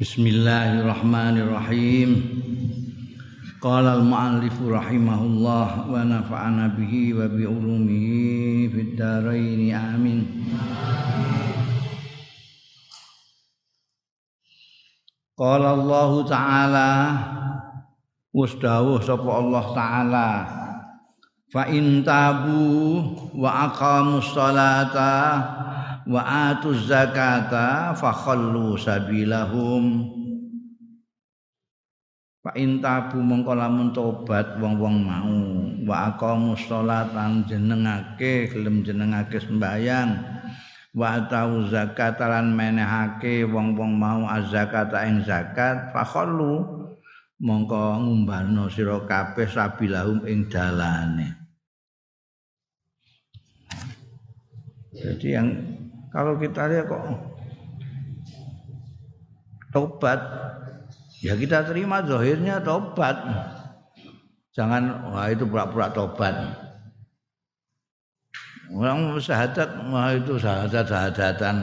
[0.00, 2.24] Bismillahirrahmanirrahim.
[3.60, 10.24] Qala al-mu'allif rahimahullah wa nafa'ana bihi wa bi ulumihi fid dharain amin.
[15.36, 16.88] Qala Allah Ta'ala
[18.32, 20.48] Wasdawuh sapa Allah Ta'ala
[21.52, 23.04] Fa in tabu
[23.36, 25.44] wa aqamus salata
[26.08, 26.22] wa
[26.52, 30.16] atuz zakata fa khallu sabilahum.
[32.40, 35.40] Fa intabu mongko lamun tobat wong-wong mau.
[35.84, 40.10] Wa aqamus sholatan jenengake gelem jenengake sembayang
[40.90, 46.80] wa tau zakat lan menehake wong-wong mau azakata ing zakat fa khallu.
[47.40, 51.40] Mongko ngumbarno sira kabeh sabilahum ing dalane.
[54.92, 55.48] Jadi yang
[56.10, 57.02] kalau kita lihat kok
[59.70, 60.18] tobat
[61.22, 63.16] ya kita terima zahirnya tobat.
[64.50, 66.34] Jangan wah itu pura-pura tobat.
[68.70, 71.56] Orang syahadat wah itu syahadat syahadatan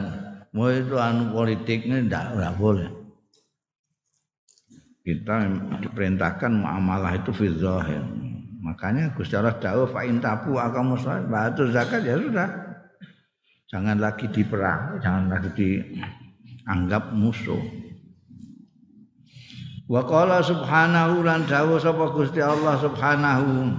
[0.56, 2.90] wah itu anu politiknya tidak tidak boleh.
[5.04, 5.40] Kita
[5.84, 8.04] diperintahkan muamalah itu fi zahir.
[8.64, 10.96] Makanya Gusti Allah dawuh fa in akamu
[11.72, 12.67] zakat ya sudah
[13.68, 17.60] jangan lagi diperang, jangan lagi dianggap musuh.
[19.88, 23.72] Wa qala subhanahu lan dawu sapa Gusti Allah subhanahu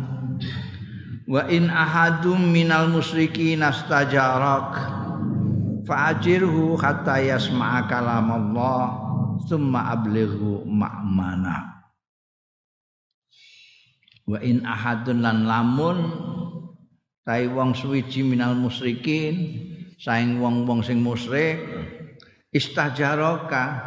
[1.30, 4.74] wa in ahadum minal musyrikin astajarak
[5.86, 8.98] fa'ajirhu hatta yasma'a kalam Allah
[9.46, 11.86] thumma ablighu ma'mana
[14.26, 15.98] wa in ahadun lan lamun
[17.22, 21.60] tai wong suwiji minal musyrikin saing wong-wong sing musyrik
[22.56, 23.84] istajaraka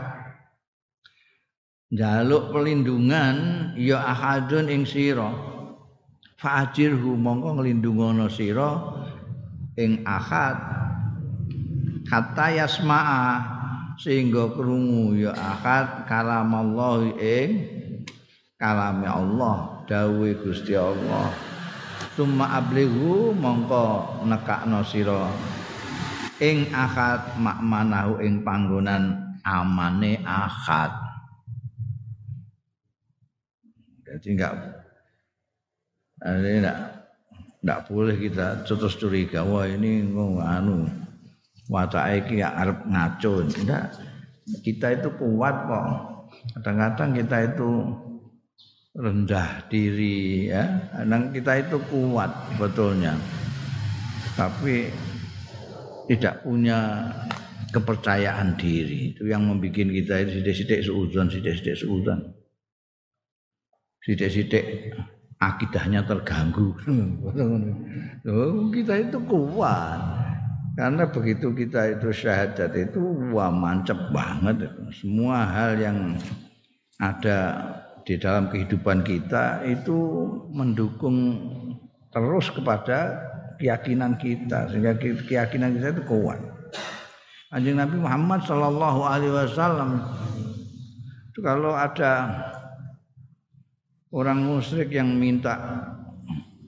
[1.88, 5.32] jaluk pelindungan ya ahadun ing sira.
[6.36, 8.76] Fa'ajirhu mongko nglindungono sira
[9.80, 10.58] ing ahad.
[12.12, 13.24] Hatta yasma'a
[13.96, 17.50] sehingga krungu ya ahad kalam Allah ing
[18.60, 21.32] kalame Allah dawuhe Gusti Allah.
[22.12, 25.30] Summa ablighu mongko nekakno sira
[26.42, 30.90] ing akad makmanahu ing panggonan amane akad.
[34.02, 34.52] Jadi enggak
[36.26, 36.78] ini enggak
[37.62, 40.02] enggak boleh kita terus curiga wah ini
[40.42, 40.90] anu
[41.70, 43.46] watake iki arep ngaco.
[43.46, 43.94] Enggak.
[44.66, 45.86] Kita itu kuat kok.
[46.58, 47.70] Kadang-kadang kita itu
[48.98, 50.90] rendah diri ya.
[50.90, 53.14] Kadang kita itu kuat betulnya.
[54.34, 54.90] Tapi
[56.12, 57.08] tidak punya
[57.72, 59.16] kepercayaan diri.
[59.16, 62.20] Itu yang membuat kita itu sidik-sidik seuzon sidik-sidik seuzon
[64.04, 64.92] sidik-sidik
[65.40, 66.76] akidahnya terganggu.
[68.76, 70.00] Kita itu kuat.
[70.72, 72.96] Karena begitu kita itu syahadat itu
[73.28, 74.72] wah mancep banget.
[74.96, 76.16] Semua hal yang
[76.96, 77.60] ada
[78.08, 79.98] di dalam kehidupan kita itu
[80.48, 81.44] mendukung
[82.08, 83.20] terus kepada
[83.62, 86.42] keyakinan kita sehingga keyakinan kita itu kuat.
[87.54, 90.02] Anjing Nabi Muhammad Shallallahu Alaihi Wasallam
[91.30, 92.26] itu kalau ada
[94.10, 95.54] orang musyrik yang minta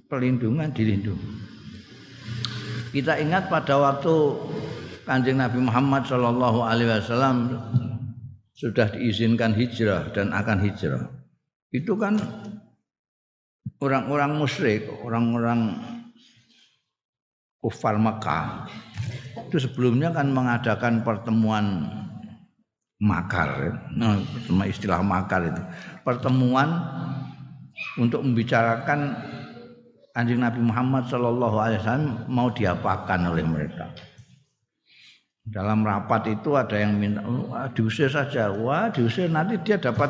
[0.07, 1.43] perlindungan dilindungi.
[2.95, 4.15] Kita ingat pada waktu
[5.03, 7.59] kanjeng Nabi Muhammad Shallallahu Alaihi Wasallam
[8.55, 11.11] sudah diizinkan hijrah dan akan hijrah.
[11.75, 12.23] Itu kan
[13.83, 15.75] orang-orang musyrik, orang-orang
[17.65, 18.69] kufar Mekah.
[19.49, 21.89] Itu sebelumnya kan mengadakan pertemuan
[23.01, 24.21] makar nah,
[24.69, 25.63] istilah makar itu.
[26.05, 26.69] Pertemuan
[27.97, 29.17] untuk membicarakan
[30.13, 33.89] anjing Nabi Muhammad Shallallahu Alaihi Wasallam mau diapakan oleh mereka.
[35.45, 38.49] Dalam rapat itu ada yang minta oh, diusir saja.
[38.49, 40.09] Wah diusir nanti dia dapat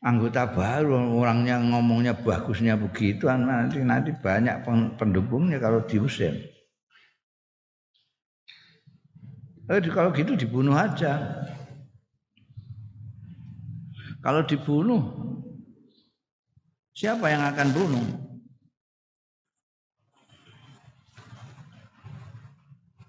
[0.00, 4.64] anggota baru orangnya ngomongnya bagusnya begitu nanti nanti banyak
[4.96, 6.32] pendukungnya kalau diusir.
[9.70, 11.46] Eh, kalau gitu dibunuh aja.
[14.20, 15.00] Kalau dibunuh,
[16.92, 18.04] siapa yang akan bunuh?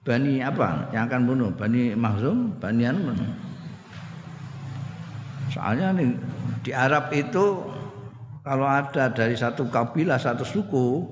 [0.02, 1.50] Bani apa yang akan bunuh?
[1.52, 3.12] Bani Mahzum, Bani Anu.
[5.52, 6.16] Soalnya nih
[6.64, 7.60] di Arab itu
[8.42, 11.06] kalau ada dari satu kabilah satu suku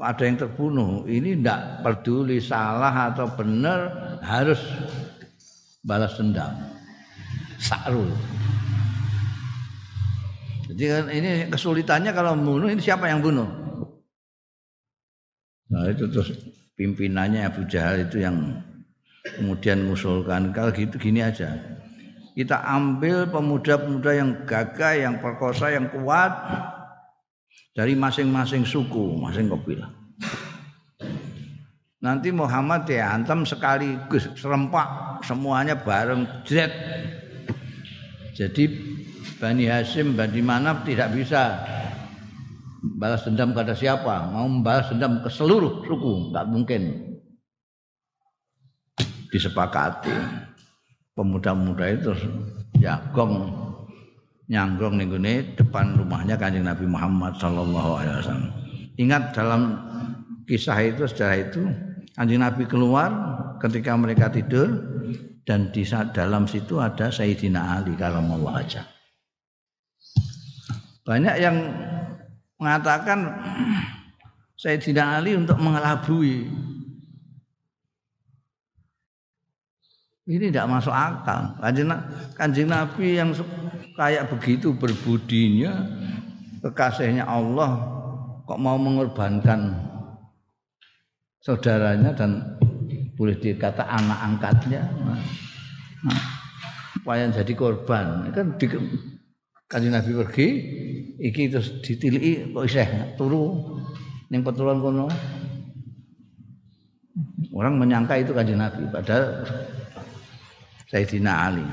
[0.00, 3.92] ada yang terbunuh ini tidak peduli salah atau benar
[4.24, 4.60] harus
[5.84, 6.52] balas dendam
[7.56, 8.12] Sa'rul.
[10.68, 13.48] Jadi kan ini kesulitannya kalau membunuh ini siapa yang bunuh?
[15.72, 16.36] Nah itu terus
[16.76, 18.60] pimpinannya Abu Jahal itu yang
[19.40, 21.56] kemudian mengusulkan kalau gitu gini aja.
[22.36, 26.36] Kita ambil pemuda-pemuda yang gagah, yang perkosa, yang kuat
[27.72, 29.88] dari masing-masing suku, masing kabilah.
[32.04, 36.68] Nanti Muhammad ya antam sekaligus serempak semuanya bareng jet.
[38.36, 38.68] Jadi
[39.40, 41.56] Bani Hashim, Bani Manaf tidak bisa
[43.00, 46.82] balas dendam pada siapa, mau membalas dendam ke seluruh suku, nggak mungkin.
[49.32, 50.12] Disepakati
[51.16, 52.12] pemuda-pemuda itu
[52.78, 53.48] jagong
[54.46, 58.52] nyanggong nih depan rumahnya kanjeng Nabi Muhammad Sallallahu Alaihi Wasallam.
[59.00, 59.62] Ingat dalam
[60.46, 61.66] kisah itu sejarah itu
[62.14, 63.10] kanjeng Nabi keluar
[63.58, 64.70] ketika mereka tidur
[65.48, 65.82] dan di
[66.14, 68.86] dalam situ ada Sayyidina Ali kalau mau aja.
[71.06, 71.56] Banyak yang
[72.60, 73.18] mengatakan
[74.62, 76.46] Sayyidina Ali untuk mengelabui
[80.26, 81.54] Ini tidak masuk akal.
[81.62, 81.86] Kanjeng,
[82.34, 83.30] kanjeng Nabi yang
[83.94, 85.86] kayak begitu berbudinya,
[86.66, 87.78] kekasihnya Allah,
[88.42, 89.78] kok mau mengorbankan
[91.38, 92.58] saudaranya dan
[93.14, 94.82] boleh dikata anak angkatnya.
[96.02, 96.18] Nah,
[97.06, 98.26] nah, jadi korban.
[98.34, 98.66] Kan di,
[99.70, 100.48] kanjeng Nabi pergi,
[101.22, 103.78] iki terus ditiliki kok iseh turu
[104.34, 105.06] ning petulan kono.
[107.54, 109.46] Orang menyangka itu kanjeng Nabi, padahal
[110.86, 111.66] Sayyidina Ali.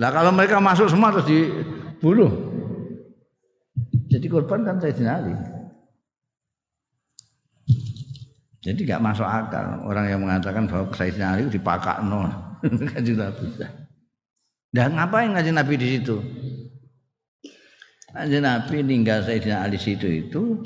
[0.00, 2.32] Nah kalau mereka masuk semua terus dibunuh.
[4.10, 5.34] Jadi korban kan Sayyidina Ali.
[8.60, 12.28] Jadi nggak masuk akal orang yang mengatakan bahwa Sayyidina Ali dipakai no
[12.92, 13.44] kanjeng Nabi.
[14.70, 16.16] Dan ngapain ngaji Nabi di situ?
[18.12, 20.60] Kanjeng Nabi ninggal Sayyidina Ali situ itu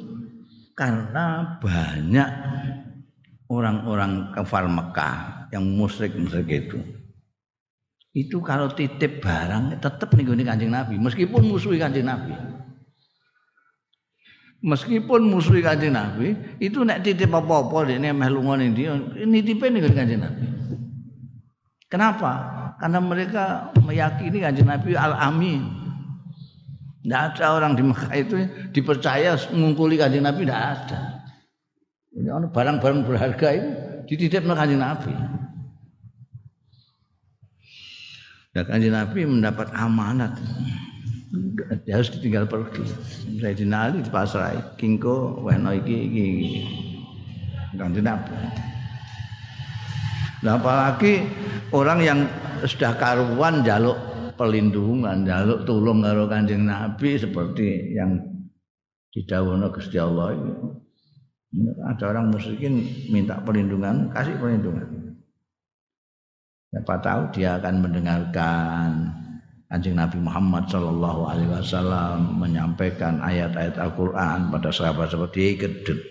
[0.75, 2.29] karena banyak
[3.47, 6.83] orang-orang kafir Mekah yang musyrik-musyrik itu
[8.15, 10.95] itu kalau titip barang tetap nih gue kanjeng Nabi.
[11.03, 12.31] Meskipun musuhi kanjeng Nabi.
[14.63, 18.95] Meskipun musuhi kanjeng Nabi itu nek titip apa-apa ini meh lunga ning dia
[19.27, 20.47] nitipe nih kanjeng Nabi.
[21.91, 22.33] Kenapa?
[22.79, 25.63] Karena mereka meyakini kanjeng Nabi al-amin.
[27.03, 28.37] Tidak ada orang di Mekah itu
[28.71, 31.01] dipercaya mengungkuli kanjeng Nabi tidak ada.
[32.15, 33.71] Ini barang-barang berharga itu
[34.07, 35.11] dititip kanjeng Nabi
[38.55, 40.39] Dan kanjeng Nabi mendapat amanat.
[41.83, 42.87] Dia harus ditinggal pergi.
[43.43, 44.79] Saya dinali di pasrai.
[44.79, 46.29] Kingko, weno iki iki.
[47.75, 48.31] Kanjeng Nabi.
[50.47, 51.27] Nah, apalagi
[51.75, 52.21] orang yang
[52.63, 53.99] sudah karuan jaluk
[54.39, 58.23] perlindungan, jaluk tulung karo Kanjeng Nabi seperti yang
[59.11, 60.53] didhawuhna Gusti Allah ini.
[61.87, 65.04] Ada orang musyrikin minta perlindungan, kasih perlindungan.
[66.75, 69.07] Siapa tahu dia akan mendengarkan
[69.71, 76.03] Anjing Nabi Muhammad Shallallahu Alaihi Wasallam menyampaikan ayat-ayat Al-Quran pada sahabat-sahabat dia gedut.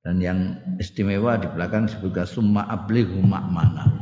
[0.00, 3.92] Dan yang istimewa di belakang disebutkan summa ablighu mana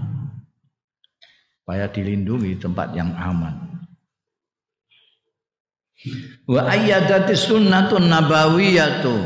[1.58, 3.82] supaya dilindungi tempat yang aman.
[6.46, 9.18] Wa ayyadati sunnatun nabawiyatu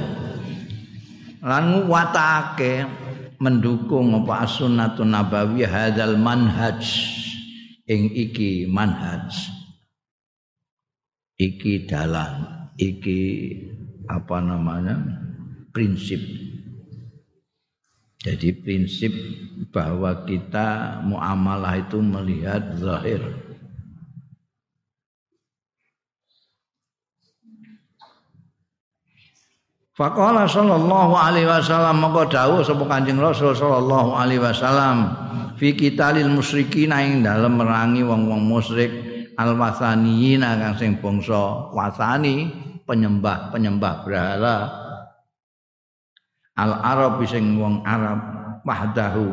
[1.45, 3.03] lan watake
[3.38, 6.83] mendukung apa sunnatun nabawi hadzal manhaj.
[7.85, 9.29] Ing iki manhaj.
[11.37, 12.69] Iki dalan.
[12.81, 13.21] Iki
[14.09, 14.97] apa namanya?
[15.75, 16.23] Prinsip.
[18.25, 19.12] Jadi prinsip
[19.69, 23.43] bahwa kita muamalah itu melihat zahir
[29.94, 35.14] Faqala sallallahu alaihi wasallam maka dawuh sapa Kanjeng Rasul sallallahu alaihi wasallam
[35.54, 38.90] fi qitalil musyrikin ing dalem merangi wong-wong musyrik
[39.38, 42.50] al wasaniyin kang sing bangsa wasani
[42.90, 44.56] penyembah-penyembah berhala.
[46.58, 48.18] Al arab sing wong Arab
[48.66, 49.30] wahdahu.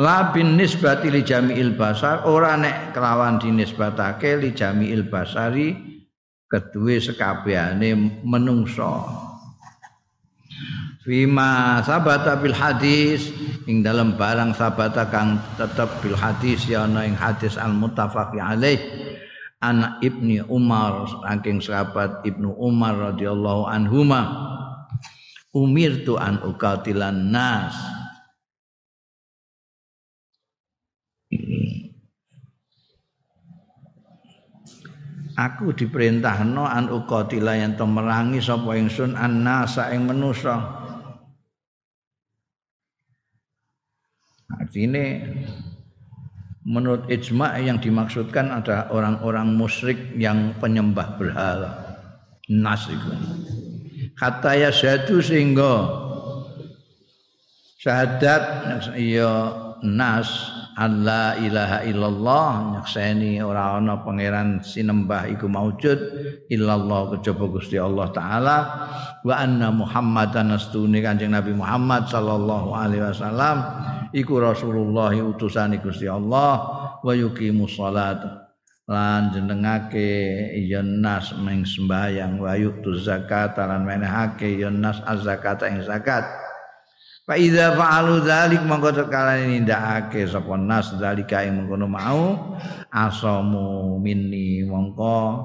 [0.00, 5.91] La bin nisbati li jami'il basar ora nek kelawan dinisbatake li jami'il basari
[6.52, 9.08] kedue sekabehane menungso.
[11.00, 13.32] Fima sabata bil hadis
[13.66, 18.78] ing dalam barang sabata kang tetep bil hadis ya ana ing hadis al muttafaq alaih
[19.58, 24.30] anak ibni Umar saking sahabat ibnu Umar radhiyallahu anhuma
[25.50, 27.74] umirtu an ukatilan nas
[35.36, 40.56] aku diperintahno an uqatila yen to merangi sapa ingsun annasa ing manusa.
[44.52, 45.04] Artinya
[46.62, 51.70] menurut ijma yang dimaksudkan ada orang-orang musyrik yang penyembah berhala.
[52.52, 53.10] Nas itu.
[54.18, 55.88] Kata ya syahadu sehingga
[57.80, 58.42] syahadat
[59.00, 59.32] ya
[59.82, 60.28] nas
[60.76, 65.98] Allah ilaha illallah nyakseni ora ana pangeran sinembah iku maujud
[66.48, 68.58] illallah kejaba Gusti Allah taala.
[69.20, 73.56] Wa anna Muhammadan astune Kanjeng Nabi Muhammad sallallahu alaihi wasallam
[74.16, 76.52] iku Rasulullah utusan Gusti Allah
[77.04, 78.42] wa yuqimus salat
[78.90, 80.10] lan jenengake
[80.66, 80.82] ya
[81.38, 86.41] meng sembahyang wa yu'tuz zakat lan menehake ya nas az-zakat ing zakat
[87.22, 92.58] Fa idza fa'alu dzalik mongko tekalane nindakake sapa nas dzalika ing mengkono mau
[92.90, 95.38] asamu minni mongko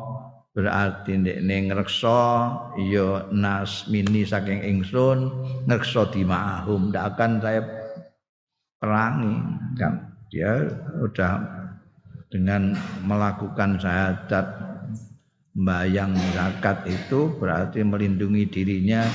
[0.58, 2.22] berarti ndekne ngreksa
[2.82, 5.30] ya nas minni saking ingsun
[5.70, 7.62] ngreksa dimahum ndak akan saya
[8.82, 9.38] perangi.
[9.78, 10.18] Kan?
[10.34, 10.66] Dia
[10.98, 11.46] udah
[12.34, 12.74] dengan
[13.06, 14.50] melakukan syahadat
[15.54, 19.06] bayang zakat itu berarti melindungi dirinya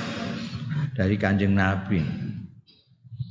[0.94, 2.30] dari kanjeng Nabi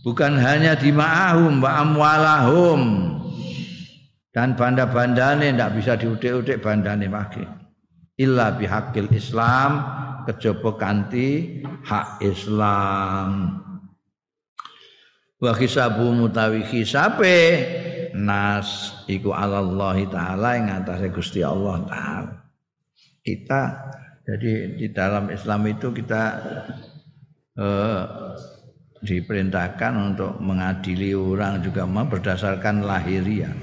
[0.05, 2.81] bukan hanya di ma'ahum wa amwalahum.
[4.31, 7.43] Dan banda-bandane ndak bisa diudik-udik bandane lagi
[8.21, 9.71] illa bihaqil Islam
[10.29, 13.59] kejaba kanthi hak Islam.
[15.41, 17.65] Wa hisabu mutawi hisabe
[18.13, 22.35] nas iku Allah taala ing atase Gusti Allah taala.
[23.25, 23.61] Kita
[24.21, 26.23] jadi di dalam Islam itu kita
[27.57, 28.03] eh,
[29.01, 33.53] diperintahkan untuk mengadili orang juga berdasarkan lahiriah.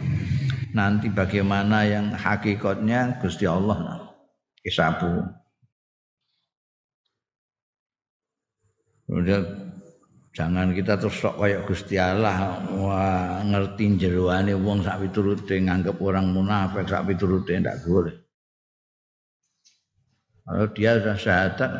[0.75, 4.02] Nanti bagaimana yang hakikatnya Gusti Allah
[4.61, 5.25] kisabu.
[9.09, 9.40] Udah
[10.37, 16.28] jangan kita terus sok kayak Gusti Allah wah ngerti jeroane wong sak piturute nganggep orang
[16.28, 18.12] munafik sak piturute ndak boleh.
[20.49, 21.73] Kalau dia sudah syahadat,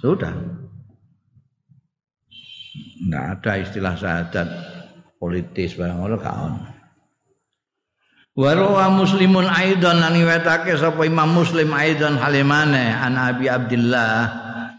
[0.00, 0.32] sudah
[2.98, 4.48] Enggak ada istilah syahadat
[5.18, 6.60] politis barang ngono gak ono.
[8.94, 14.30] Muslimun aidan lan wetake sapa Imam Muslim aidan halimane an Abi Abdullah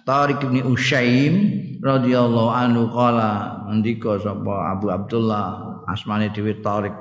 [0.07, 1.35] Tariq bin Usyaim
[1.83, 6.95] radhiyallahu anhu qala ndika sapa Abu Abdullah asmane dhewe Tariq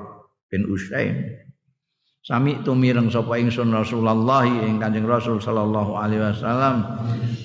[0.51, 1.15] bin Usyaim
[2.19, 6.83] Sami tu mireng sapa ingsun Rasulullah ing Kanjeng Rasul sallallahu alaihi wasallam.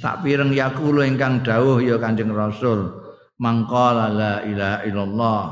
[0.02, 3.03] Tak pireng yakulu ingkang dawuh ya Kanjeng Rasul
[3.38, 5.42] mangqala la ilaha illallah.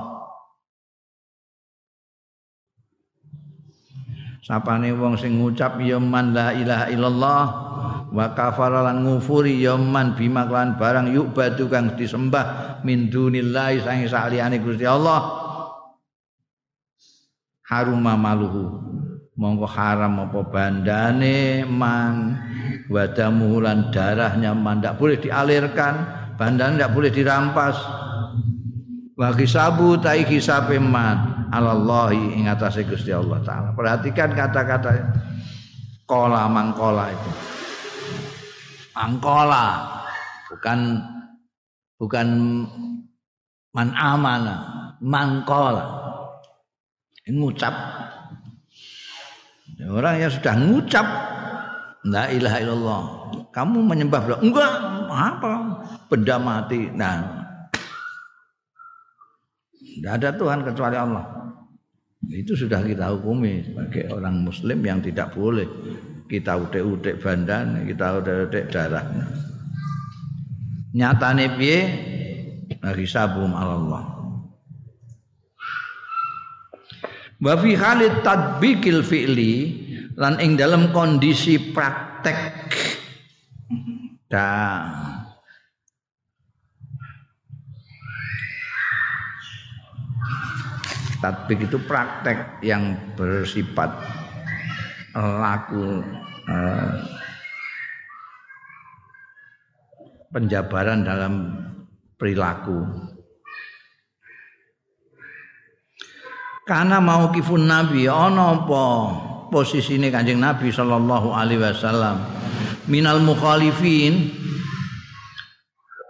[4.42, 7.44] Sapane wong sing ngucap ya man la ilaha illallah.
[8.12, 13.80] Wa kafara lan ngufuri ya man bima lan barang yuk batu kang disembah min dunillahi
[13.80, 15.40] sang saliyane Gusti Allah.
[17.70, 18.82] Haruma maluhu.
[19.32, 22.36] Mongko haram apa bandane man.
[22.92, 24.84] Wadamu lan darahnya man.
[24.84, 27.76] Ndak boleh dialirkan bandan tidak boleh dirampas.
[29.12, 33.76] Wa hisabu tai hisabe man alallahi ing atase Gusti Allah taala.
[33.76, 35.12] Perhatikan kata-kata
[36.08, 37.30] kola mangkola itu.
[38.96, 39.64] Mangkola.
[40.48, 40.78] Bukan
[42.00, 42.28] bukan
[43.72, 44.56] man amana.
[45.00, 45.84] Mangkola.
[47.28, 47.74] Ngucap.
[49.82, 51.06] Orang yang sudah ngucap
[52.06, 53.02] la ilaha illallah.
[53.50, 54.72] Kamu menyembah enggak
[55.12, 55.52] apa?
[56.08, 56.88] Benda mati.
[56.90, 57.44] Nah.
[59.76, 61.24] Tidak ada Tuhan kecuali Allah.
[62.32, 65.68] Itu sudah kita hukumi sebagai orang muslim yang tidak boleh
[66.32, 69.04] kita udik-udik bandan kita udik-udik darah
[70.96, 71.80] nyatane piye?
[72.82, 74.32] Hisabum Allah
[77.36, 79.54] wa fi halit tadbikil fi'li
[80.16, 82.72] lan ing dalam kondisi praktek
[84.32, 84.88] dan
[91.20, 93.92] tatbik itu praktek yang bersifat
[95.12, 96.00] laku
[96.48, 96.92] eh,
[100.32, 101.52] penjabaran dalam
[102.16, 102.88] perilaku.
[106.64, 108.84] Karena mau kifun nabi ono apa
[109.52, 112.22] posisine Kanjeng Nabi sallallahu alaihi wasallam
[112.86, 114.30] minal mukhalifin.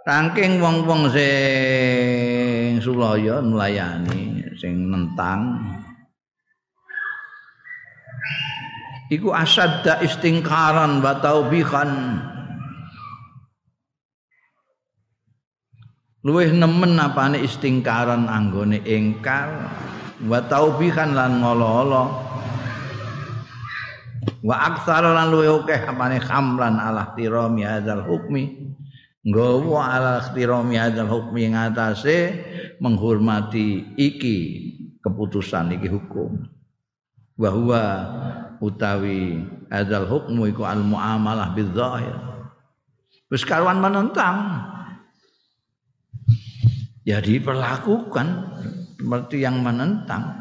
[0.03, 5.63] Rangking wong-wong sing sulaya melayani sing nentang.
[9.07, 12.19] Iku asadda istingkaran wa taubihan.
[16.23, 19.71] Luwih nemen apane istingkaran anggone ingkar
[20.23, 22.32] wa taubihan lan ngolo-olo
[24.43, 28.75] wa aksar lan luwih akeh apane khamlan ala tirami hadzal hukmi.
[29.23, 32.17] Nggawa ala tirami hadzal hukmi ngatasé
[32.83, 34.37] menghormati iki
[34.99, 36.43] keputusan iki hukum.
[37.39, 37.81] Bahwa
[38.59, 42.33] utawi adzal hukmu iku al muamalah bidzahir
[43.33, 44.69] wis karuan menentang.
[47.03, 48.27] Ya diperlakukan
[48.95, 50.39] seperti yang menentang.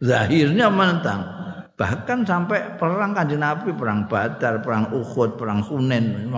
[0.00, 1.40] Zahirnya menentang
[1.80, 6.28] bahkan sampai perang kanjeng Nabi perang Badar perang Uhud perang Hunain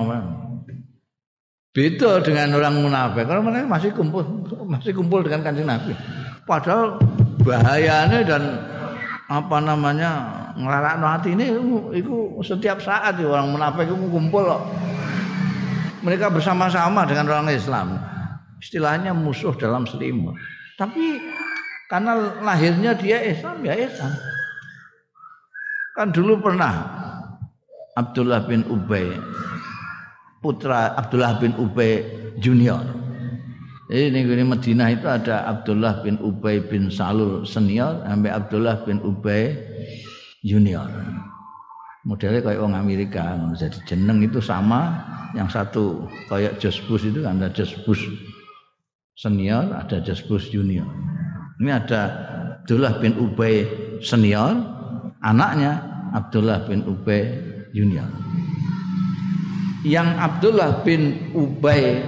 [1.75, 4.23] beda dengan orang munafik kalau mereka masih kumpul
[4.71, 5.99] masih kumpul dengan kanjeng Nabi
[6.47, 7.03] padahal
[7.43, 8.43] bahayanya dan
[9.33, 10.11] apa namanya
[10.61, 11.57] ngelarak hati ini
[11.97, 14.63] itu setiap saat ya, orang munafik itu kumpul loh.
[16.03, 17.97] Mereka bersama-sama dengan orang Islam.
[18.59, 20.35] Istilahnya musuh dalam selimut.
[20.77, 21.23] Tapi
[21.87, 24.13] karena lahirnya dia Islam ya Islam.
[25.93, 26.89] Kan dulu pernah
[28.01, 29.13] Abdullah bin Ubay
[30.41, 32.01] putra Abdullah bin Ubay
[32.41, 32.81] junior
[33.93, 39.53] jadi di Madinah itu ada Abdullah bin Ubay bin Salul senior sampai Abdullah bin Ubay
[40.41, 40.89] junior.
[42.09, 44.97] Modelnya kayak orang Amerika, jadi jeneng itu sama,
[45.37, 48.09] yang satu kayak Josh Bush itu ada Josh Bush
[49.13, 50.89] senior, ada Josh Bush junior.
[51.61, 52.01] Ini ada
[52.65, 53.69] Abdullah bin Ubay
[54.01, 54.57] senior,
[55.23, 55.81] anaknya
[56.13, 57.25] Abdullah bin Ubay
[57.73, 58.07] junior.
[59.83, 62.03] Yang Abdullah bin Ubay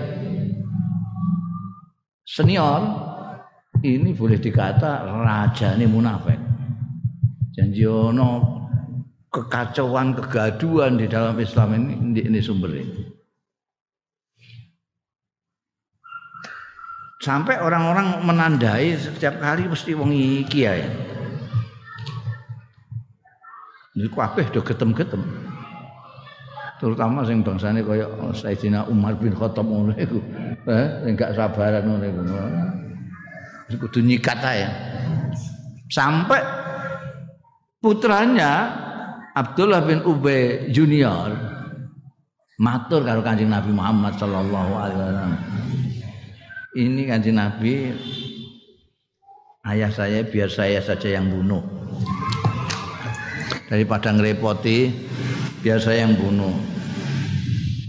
[2.22, 2.82] senior
[3.82, 6.38] ini boleh dikata raja ini munafik.
[7.54, 8.62] Janji ono
[9.30, 13.02] kekacauan, kegaduhan di dalam Islam ini ini sumber ini.
[17.22, 20.76] Sampai orang-orang menandai setiap kali mesti wong iki ya.
[23.94, 25.22] Ini kabeh do getem-getem.
[26.82, 30.18] Terutama sing bangsane kaya Sayyidina Umar bin Khattab ngono iku.
[30.66, 32.20] Eh sing gak sabaran ngono iku.
[33.70, 34.66] Wis kudu nyikat ae.
[35.86, 36.42] Sampai
[37.78, 38.74] putranya
[39.38, 41.30] Abdullah bin Ubay Junior
[42.58, 45.32] matur karo Kanjeng Nabi Muhammad sallallahu alaihi wasallam.
[46.74, 47.94] Ini Kanjeng Nabi
[49.70, 51.62] ayah saya biar saya saja yang bunuh
[53.68, 54.92] daripada ngerepoti
[55.64, 56.52] biar saya yang bunuh.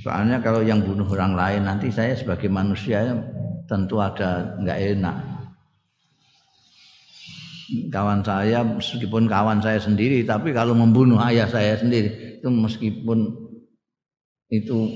[0.05, 3.01] Soalnya kalau yang bunuh orang lain nanti saya sebagai manusia
[3.65, 5.17] tentu ada nggak enak.
[7.89, 13.33] Kawan saya meskipun kawan saya sendiri tapi kalau membunuh ayah saya sendiri itu meskipun
[14.53, 14.93] itu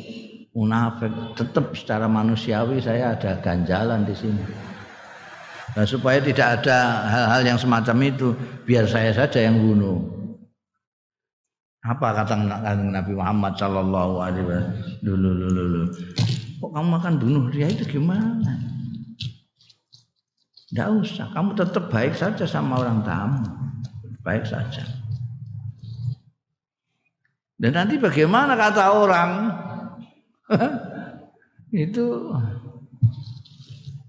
[0.54, 4.44] munafik tetap secara manusiawi saya ada ganjalan di sini.
[5.74, 8.34] Nah, supaya tidak ada hal-hal yang semacam itu
[8.66, 10.19] biar saya saja yang bunuh.
[11.80, 12.36] Apa kata
[12.92, 15.84] Nabi Muhammad Shallallahu Alaihi Wasallam dulu dulu.
[16.60, 18.52] Kok kamu akan bunuh dia itu gimana?
[20.70, 23.42] Tidak usah, kamu tetap baik saja sama orang tamu,
[24.22, 24.84] baik saja.
[27.56, 29.32] Dan nanti bagaimana kata orang
[31.88, 32.36] itu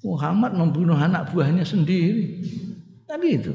[0.03, 2.43] Muhammad membunuh anak buahnya sendiri.
[3.07, 3.55] Tadi itu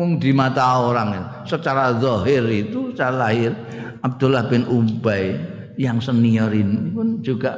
[0.00, 3.52] mung di mata orang secara zahir itu secara lahir
[4.00, 5.36] Abdullah bin Ubay
[5.76, 7.52] yang senior ini pun juga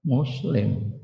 [0.00, 0.96] muslim.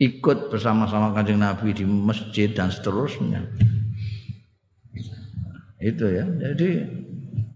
[0.00, 3.44] Ikut bersama-sama kanjeng Nabi di masjid dan seterusnya.
[5.78, 6.24] Itu ya.
[6.24, 6.80] Jadi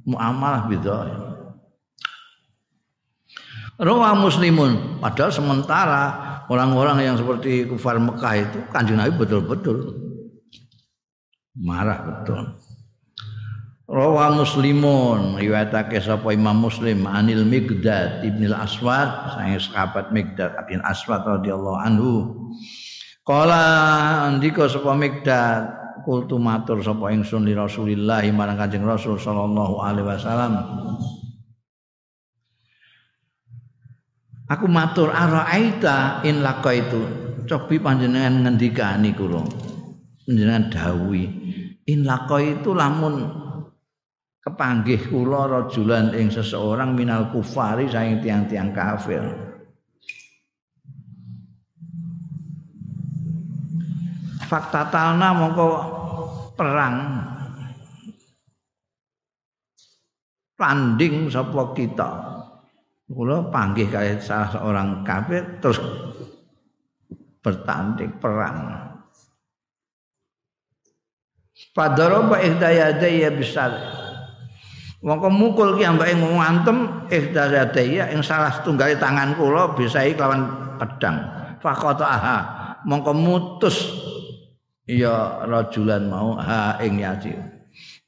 [0.05, 1.19] muamalah bidzahir
[3.79, 5.01] Rawa muslimun.
[5.01, 6.03] Padahal sementara
[6.53, 10.08] orang-orang yang seperti kufar Mekah itu kanjeng Nabi betul-betul
[11.59, 12.55] marah betul.
[13.89, 21.25] Rawa Muslimun riwayatake sapa Imam Muslim Anil Migdad Ibnil Aswad sang sahabat Migdad bin Aswad
[21.25, 22.13] radhiyallahu anhu.
[23.25, 23.65] Kala
[24.29, 25.73] andika sapa Migdad
[26.05, 30.53] kultu matur sapa ingsun li Rasulillah marang Kanjeng Rasul sallallahu alaihi wasallam.
[34.53, 36.41] Aku matur araaita in
[36.73, 37.03] itu
[37.49, 39.45] cobi panjenengan ngendikani kula
[40.25, 41.38] panjenengan dawuhi
[41.89, 43.33] in itu lamun
[44.45, 49.25] kepanggih kula rajulan ing seseorang minal kufari saing tiang-tiang kafir.
[54.49, 55.69] Fakta talna mongko
[56.57, 56.97] perang.
[60.59, 62.11] Tanding sapa kita?
[63.09, 65.81] Kula panggih kaya salah seorang kafir terus
[67.41, 68.88] bertanding perang
[71.79, 73.71] Padaraba ihdayadaya besar.
[74.99, 81.23] Mongko mukul ki ambake ngantem ihdayadaya ing salah setunggal tangan kula bisa kelawan pedang.
[81.63, 82.37] Faqataha
[82.83, 83.95] mongko mutus
[84.91, 87.31] ya rajulan mau ha ing yati.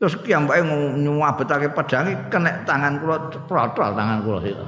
[0.02, 0.66] Terus ki ambake
[0.98, 4.64] nyuwabetake pedang kena tangan kula protol tangan kula itu.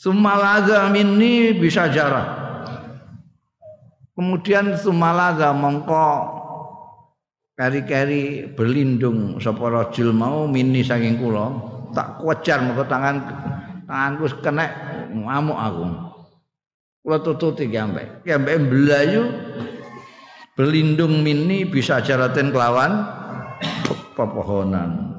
[0.00, 2.47] Sumalaga minni bisa jarah.
[4.18, 6.06] Kemudian sumalaga mongko
[7.54, 11.54] kari-kari berlindung sapa rajul mau mini saking kula
[11.94, 13.22] tak kuajar mengko tangan
[13.86, 14.66] tanganku kena
[15.14, 15.86] ngamuk aku.
[17.06, 18.26] Kula tututi ki ambek.
[18.26, 19.22] Ki ambek belayu
[20.58, 23.06] berlindung mini bisa jaraten kelawan
[24.18, 25.14] pepohonan.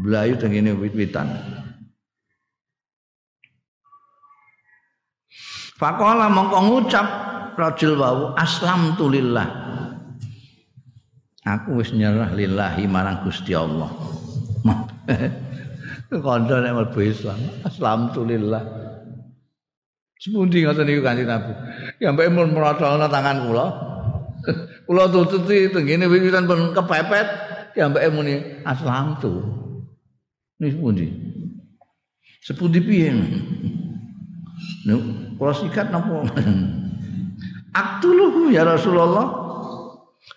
[0.00, 1.28] Belayu tengene wit-witan.
[5.76, 9.64] Fakola mongko ngucap rajul wau aslam tulillah
[11.44, 13.92] aku wis nyerah lillahi marang Gusti Allah.
[16.14, 17.36] Kandha nek mlebu Islam
[17.66, 18.62] aslam tulillah
[20.16, 21.52] sepundi ngoten niku Kanjeng Nabi?
[22.00, 23.66] Ya mbek mun merotolna tangan kula.
[24.88, 27.28] Kula tututi tengene wiwitan pun kepepet.
[27.76, 29.42] Ya mbek muni aslam tu
[30.62, 31.06] ini sepundi?
[32.40, 33.10] Sepundi piye?
[34.86, 34.98] Nek
[35.36, 35.92] kula sikat
[37.74, 39.42] Aktuluhu ya Rasulullah.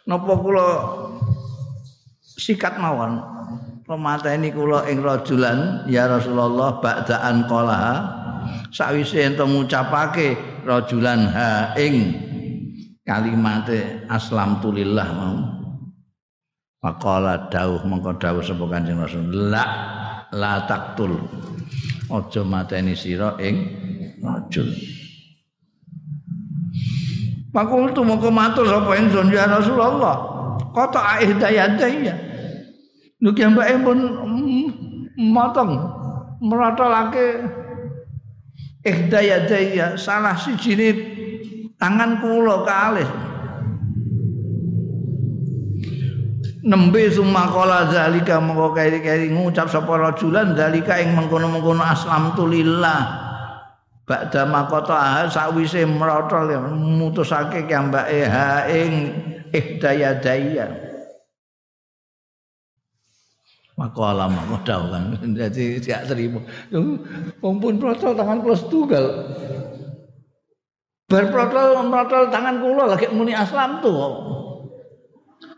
[0.10, 0.67] Napa kula
[2.26, 3.21] sikat mawon.
[3.88, 7.80] Pemateni kula ing rajulan ya Rasulullah ba'daan qala
[8.67, 10.36] sawise ento ngucapake
[10.67, 12.19] rajulan ha ing
[13.08, 15.38] kalimate aslam tulillah mau.
[16.84, 19.65] Faqala dawuh mengko dawuh sapa Kanjeng Rasul la
[20.36, 21.15] la taktul.
[22.12, 23.56] Aja mateni sira ing
[24.19, 24.97] rajul.
[27.56, 30.16] Fakultu moko matur sapa ingsun ya Rasulullah.
[30.76, 32.14] Kota ihdayadaya.
[33.18, 33.98] Nuki mbake pun
[35.18, 35.72] motong
[36.44, 37.50] meratolake
[38.86, 40.76] ihdayadaya salah siji
[41.82, 43.10] tangan kula kalih.
[46.68, 53.27] nembe sumakola zalika mengko keri-keri ngucap sapa rajulan zalika ing mengkono-mengkono aslam tulillah
[54.08, 55.28] Ba'da makota
[55.84, 59.12] merotol ya mutusake kiambake ha ing
[59.52, 60.72] ihdayadaya.
[63.76, 65.04] Maka maka dawuh kan
[65.36, 66.39] dadi tidak terima.
[67.43, 69.06] Wong pun protol tangan kula setunggal.
[71.12, 73.93] Bar protol protol tangan kula lagi muni aslam tuh.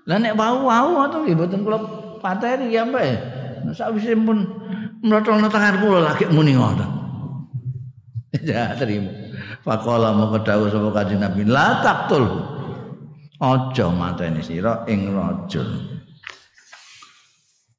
[0.10, 1.80] Lah nek wau-wau ngoten nggih mboten kula
[2.18, 3.08] pateni ya mbak.
[3.78, 4.42] Sakwise pun
[5.06, 6.99] merotol tangan kula lagi muni ngoten.
[8.46, 9.10] ya terima.
[9.66, 11.42] Faqala mau dawuh sapa kanjeng Nabi?
[11.50, 12.26] La taqtul
[13.42, 15.70] aja mateni sira ing rajul.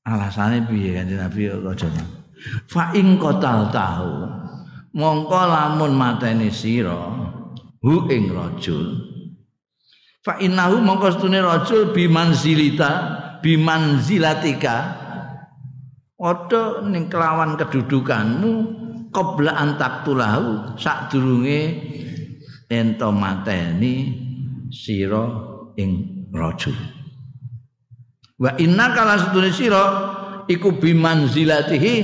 [0.06, 1.88] Alasane piye kanjeng Nabi aja
[2.66, 4.12] fa ing qatal tahu
[4.96, 6.98] mongko lamun mateni sira
[7.78, 9.06] hu ing rajul.
[10.20, 12.90] Fa innahu mongko stune rajul bimanzilita
[13.38, 14.98] bimanzilatika.
[16.20, 18.79] Odo ning kelawan kedudukanmu
[19.10, 21.60] qabla antak tulahu sadurunge
[22.70, 23.94] ento mateni
[24.70, 25.26] sira
[25.74, 25.90] ing
[26.30, 26.74] rajul
[28.38, 29.84] wa inna kala sedune sira
[30.46, 31.94] iku bimanzilatihi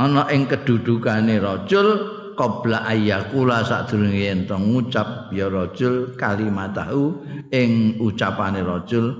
[0.00, 1.88] ana ing kedudukane rajul
[2.36, 7.20] qabla ayyakula sadurunge ento ngucap ya rajul kalimatahu
[7.52, 9.12] ing ucapane rajul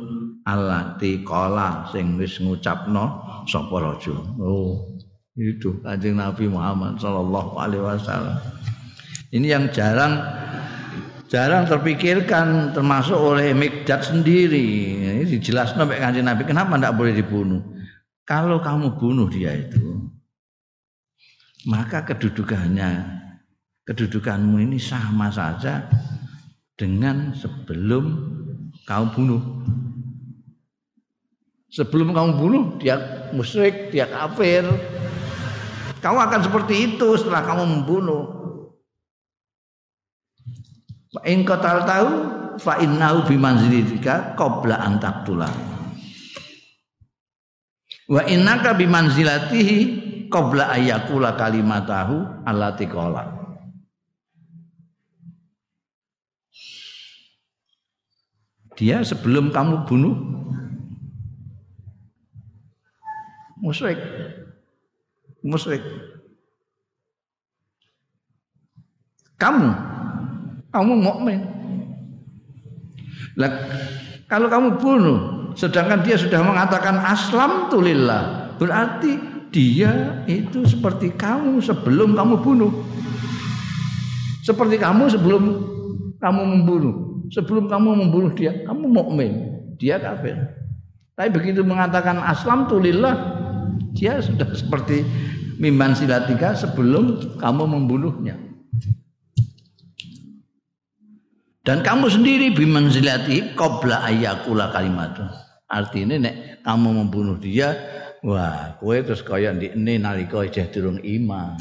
[0.48, 4.18] allati qala sing wis ngucapno sapa rajul.
[4.38, 4.95] Oh
[5.36, 8.40] itu kanjeng Nabi Muhammad Shallallahu Alaihi Wasallam.
[9.30, 10.16] Ini yang jarang
[11.28, 14.96] jarang terpikirkan termasuk oleh Mikdad sendiri.
[15.20, 17.60] Ini dijelaskan oleh kanjeng Nabi kenapa tidak boleh dibunuh?
[18.24, 19.96] Kalau kamu bunuh dia itu
[21.66, 23.18] maka kedudukannya
[23.90, 25.90] kedudukanmu ini sama saja
[26.78, 28.04] dengan sebelum
[28.86, 29.42] kamu bunuh.
[31.66, 32.96] Sebelum kamu bunuh dia
[33.34, 34.62] musyrik dia kafir
[36.00, 38.22] kamu akan seperti itu setelah kamu membunuh.
[41.24, 42.10] In qatal tahu
[42.60, 45.48] fa innahu bimanzilatika qabla an taqtula.
[48.06, 49.76] Wa innaka bimanzilatihi
[50.30, 53.34] qabla ayyakula kalimatahu allati qala.
[58.76, 60.16] Dia sebelum kamu bunuh
[63.56, 63.98] Musyrik.
[65.46, 65.82] Musyrik.
[69.38, 69.68] Kamu
[70.74, 71.40] kamu mukmin.
[73.38, 73.52] Lah
[74.26, 75.18] kalau kamu bunuh
[75.56, 79.16] sedangkan dia sudah mengatakan aslam tulillah berarti
[79.54, 82.72] dia itu seperti kamu sebelum kamu bunuh.
[84.44, 85.42] Seperti kamu sebelum
[86.20, 86.94] kamu membunuh.
[87.26, 89.32] Sebelum kamu membunuh dia, kamu mukmin,
[89.82, 90.38] dia kafir.
[91.18, 93.18] Tapi begitu mengatakan aslam tulillah,
[93.98, 95.02] dia sudah seperti
[95.56, 98.36] mimban silatika sebelum kamu membunuhnya.
[101.66, 105.18] Dan kamu sendiri biman silati ayakula kalimat.
[105.66, 107.74] Artinya nek kamu membunuh dia,
[108.22, 111.58] wah, kowe terus kaya ndikne nalika isih durung iman.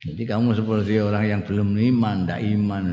[0.00, 2.84] Jadi kamu seperti orang yang belum iman, tidak iman.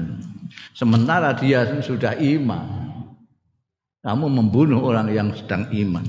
[0.75, 2.67] Sementara dia sudah iman.
[4.03, 6.03] Kamu membunuh orang yang sedang iman.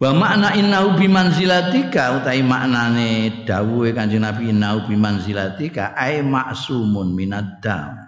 [0.00, 8.00] Wa makna innahu bimanzilatika utai maknane dawuhe Kanjeng Nabi innahu bimanzilatika ai maksumun minad dam.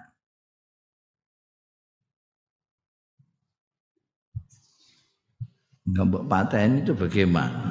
[5.85, 7.61] Enggak paten itu bagaimana?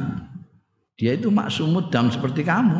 [0.95, 2.79] Dia itu maksumud dam seperti kamu.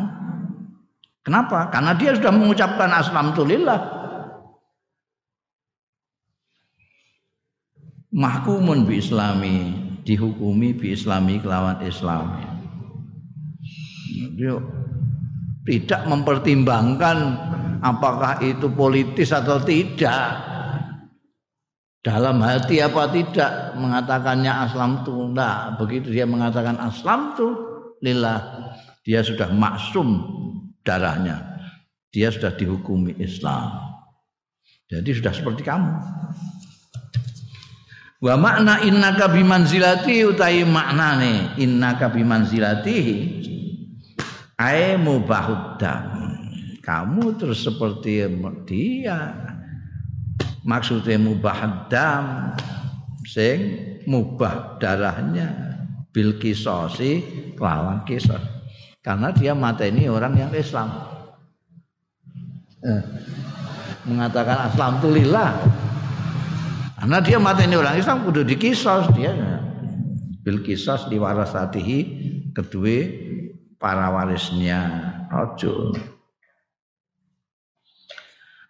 [1.27, 1.67] Kenapa?
[1.67, 3.83] Karena dia sudah mengucapkan aslam tulillah.
[8.15, 12.43] Mahkumun bi islami dihukumi bi islami kelawan islami.
[14.35, 14.59] Dia
[15.63, 17.17] tidak mempertimbangkan
[17.79, 20.51] apakah itu politis atau tidak.
[22.03, 25.79] Dalam hati apa tidak mengatakannya aslam tu enggak.
[25.79, 27.47] Begitu dia mengatakan aslam tu
[28.03, 28.43] lillah
[29.07, 30.19] dia sudah maksum
[30.83, 31.63] darahnya.
[32.11, 33.71] Dia sudah dihukumi Islam.
[34.91, 35.89] Jadi sudah seperti kamu
[38.23, 42.99] wa makna innaka bimanzilati utai maknane innaka bimanzilati.
[44.55, 46.31] Ai mubahuddam
[46.79, 48.23] kamu terus seperti
[48.63, 49.35] dia.
[50.63, 52.55] Maksudnya mubahaddam
[53.27, 53.59] sing
[54.07, 55.75] mubah darahnya.
[56.13, 57.25] Bil kisosi
[57.57, 58.37] kelawan kisos
[59.01, 60.93] karena dia mata ini orang yang Islam.
[62.85, 63.01] Eh,
[64.05, 65.57] mengatakan aslam tulillah
[67.03, 69.35] karena dia mata ini orang Islam kudu dikisos dia
[70.39, 71.99] bil kisos warasatihi
[72.55, 72.97] kedua
[73.75, 74.87] para warisnya
[75.27, 75.91] rojo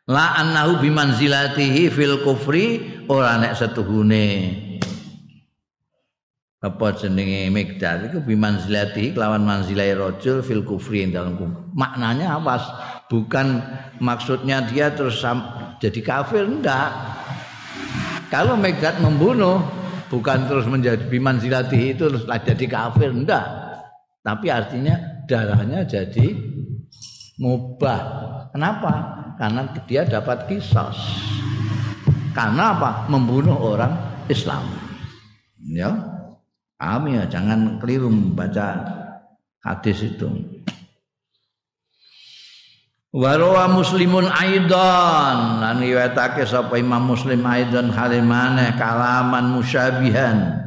[0.10, 4.26] la annahu bimanzilatihi fil kufri ora nek setuhune
[6.58, 11.60] apa jenenge Migdal itu bimanzilati kelawan manzilai rojul fil kufri dalam kufri.
[11.76, 12.56] Maknanya apa?
[13.12, 13.60] Bukan
[14.00, 15.20] maksudnya dia terus
[15.84, 16.88] jadi kafir enggak.
[18.34, 19.62] Kalau Migdal membunuh
[20.10, 23.46] bukan terus menjadi bimanzilati itu terus jadi kafir enggak.
[24.26, 26.34] Tapi artinya darahnya jadi
[27.38, 28.02] mubah.
[28.50, 28.94] Kenapa?
[29.38, 30.98] Karena dia dapat kisos.
[32.34, 33.06] Karena apa?
[33.06, 33.94] Membunuh orang
[34.26, 34.66] Islam.
[35.62, 35.94] Ya.
[36.82, 38.82] Paham ya, jangan keliru membaca
[39.62, 40.58] hadis itu.
[43.14, 45.62] Warawa muslimun aidan.
[45.62, 50.66] Lan riwayatake sapa Imam Muslim aidan halimane kalaman musyabihan.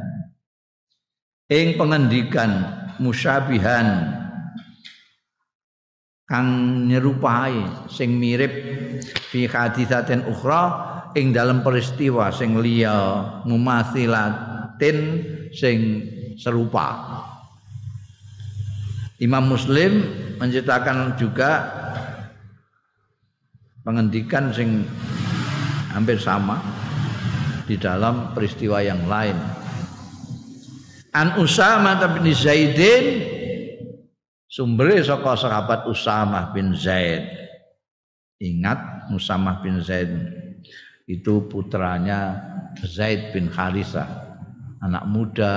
[1.51, 2.71] Ing pengendikan
[3.03, 4.15] musyabihan.
[6.27, 6.47] Kang
[6.87, 8.51] nyerupai sing mirip
[9.31, 10.63] fi hadisatin ukhra
[11.19, 14.97] ing dalam peristiwa sing liya mumathilatin
[15.51, 15.79] sing
[16.39, 16.95] serupa.
[19.19, 20.03] Imam Muslim
[20.39, 21.51] menceritakan juga
[23.87, 24.83] pengendikan sing
[25.95, 26.59] hampir sama
[27.63, 29.39] di dalam peristiwa yang lain.
[31.15, 33.23] An Usama bin Zaidin
[34.51, 37.31] sumber saka sahabat Usama bin Zaid.
[38.43, 40.11] Ingat Usama bin Zaid
[41.07, 42.43] itu putranya
[42.83, 44.27] Zaid bin Harithah
[44.83, 45.55] anak muda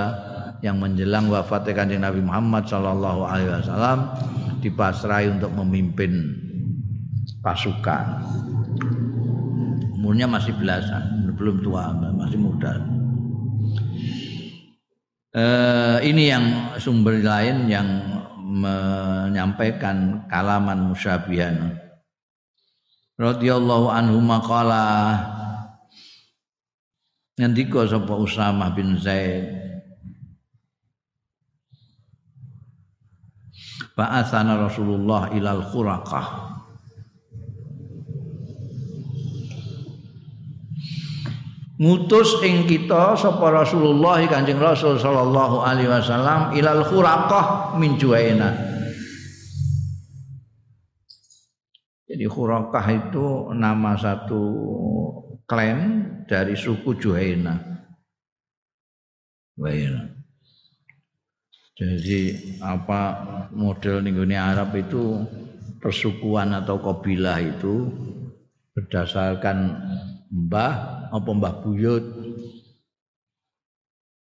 [0.63, 3.99] yang menjelang wafatnya kanjeng Nabi Muhammad Shallallahu Alaihi Wasallam
[4.63, 6.39] dipasrai untuk memimpin
[7.41, 8.05] pasukan.
[9.97, 12.73] Umurnya masih belasan, belum tua, masih muda.
[15.31, 17.87] Eh, ini yang sumber lain yang
[18.41, 21.77] menyampaikan kalaman musyabihan.
[23.21, 25.21] Radhiyallahu anhu maqala
[27.37, 29.45] ngendika sapa Usamah bin Zaid
[33.93, 36.25] Ba'athana Rasulullah ilal khuraqah
[41.81, 48.71] ngutus ing kita sapa Rasulullah Kanjeng Rasul sallallahu alaihi wasallam ilal khuraqah min Juwaina.
[52.11, 54.43] Jadi Khuraqah itu nama satu
[55.47, 55.79] klan
[56.27, 57.55] dari suku Juhaina.
[59.55, 60.11] Juhaina.
[61.79, 62.21] Jadi
[62.59, 63.01] apa
[63.55, 65.23] model nih Arab itu
[65.79, 67.87] persukuan atau kabilah itu
[68.75, 69.79] berdasarkan
[70.29, 72.05] mbah apa mbah buyut?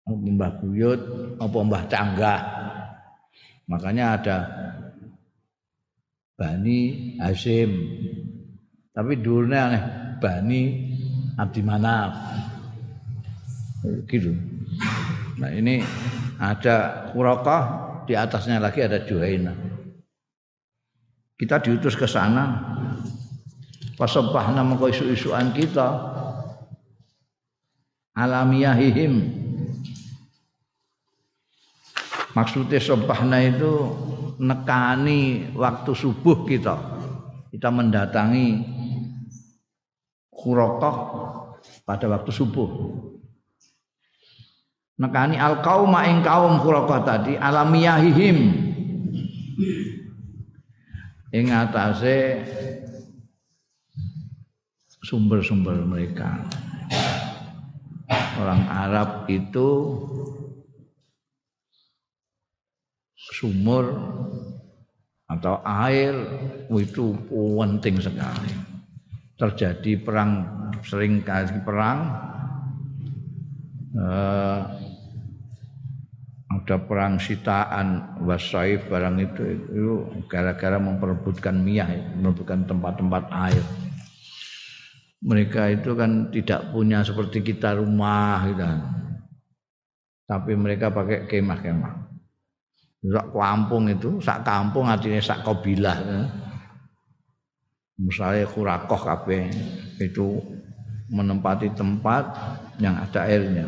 [0.07, 1.01] Apa mbah buyut?
[1.41, 2.41] Apa mbah canggah
[3.67, 4.37] makanya ada
[6.39, 7.71] Bani Hasim
[8.95, 9.83] tapi dulunya aneh
[10.23, 10.63] Bani
[11.37, 12.13] Abdi Manaf.
[14.09, 14.33] Gitu.
[15.37, 15.85] Nah ini
[16.41, 17.63] ada Kurakah
[18.09, 19.53] di atasnya lagi ada Juhaina.
[21.37, 22.73] Kita diutus ke sana.
[24.01, 26.16] Pasabahna mengko isu-isuan kita
[28.17, 29.13] alamiyahihim
[32.33, 33.73] maksudnya sobahna itu
[34.41, 36.77] nekani waktu subuh kita.
[37.53, 38.77] Kita mendatangi
[40.29, 40.97] Kurokoh
[41.89, 42.69] pada waktu subuh.
[45.01, 48.39] Nekani al kaum ing kaum Kurokoh tadi alamiyahihim
[51.33, 52.45] ing atase
[55.01, 56.45] sumber-sumber mereka.
[58.39, 59.69] Orang Arab itu
[63.19, 63.91] sumur
[65.27, 66.15] atau air
[66.71, 68.53] itu penting sekali.
[69.37, 70.31] Terjadi perang
[70.87, 71.99] sering kali perang
[73.99, 74.61] eh,
[76.47, 79.95] ada perang sitaan wasaif barang itu itu
[80.31, 83.65] gara-gara memperebutkan minyak memperebutkan tempat-tempat air
[85.27, 88.63] mereka itu kan tidak punya seperti kita rumah gitu.
[90.27, 91.95] Tapi mereka pakai kemah-kemah.
[93.07, 95.99] Sak kampung itu, sak kampung artinya sak kabilah.
[95.99, 96.21] Ya.
[97.99, 99.51] Misalnya kurakoh kabeh
[99.99, 100.39] itu
[101.11, 102.27] menempati tempat
[102.83, 103.67] yang ada airnya.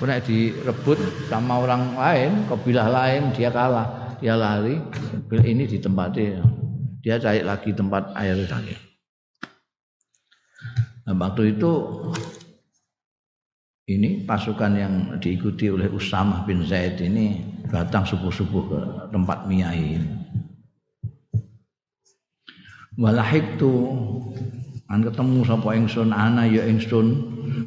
[0.00, 1.00] Pernah direbut
[1.32, 4.76] sama orang lain, kabilah lain, dia kalah, dia lari,
[5.44, 6.24] ini ditempati,
[7.00, 8.83] dia cari lagi tempat air lagi.
[11.04, 11.72] Nah, waktu itu
[13.92, 18.80] ini pasukan yang diikuti oleh Usamah bin Zaid ini datang subuh-subuh ke
[19.12, 20.00] tempat Miyai.
[22.96, 23.68] Walahik tu
[24.88, 27.06] an ketemu sapa ingsun ana ya ingsun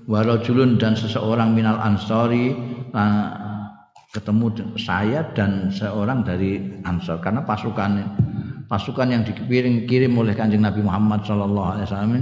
[0.09, 2.55] warajulun dan seseorang minal ansori
[4.15, 8.17] ketemu saya dan seorang dari ansor karena pasukan
[8.67, 12.13] pasukan yang dikirim oleh kanjeng Nabi Muhammad Shallallahu Alaihi Wasallam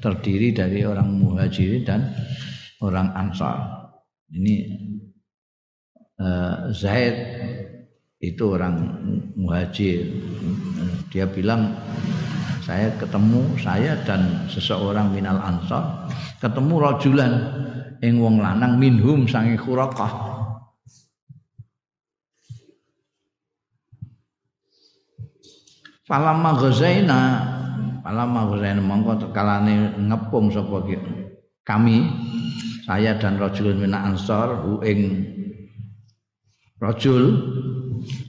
[0.00, 2.00] terdiri dari orang muhajirin dan
[2.80, 3.88] orang ansar.
[4.32, 4.54] Ini
[6.16, 7.14] uh, Zaid
[8.24, 8.80] itu orang
[9.36, 10.08] muhajir.
[11.12, 11.76] Dia bilang
[12.64, 17.32] saya ketemu saya dan seseorang minal ansar ketemu rajulan
[18.00, 20.31] ing wong lanang minhum sangi khuraqah
[26.12, 27.20] Falamma ghazaina.
[28.04, 30.84] Falamma ghazaina mongko kalane ngepung sapa
[31.64, 32.04] kami
[32.84, 35.24] saya dan rajulun min ansor hu ing
[36.82, 37.38] rajul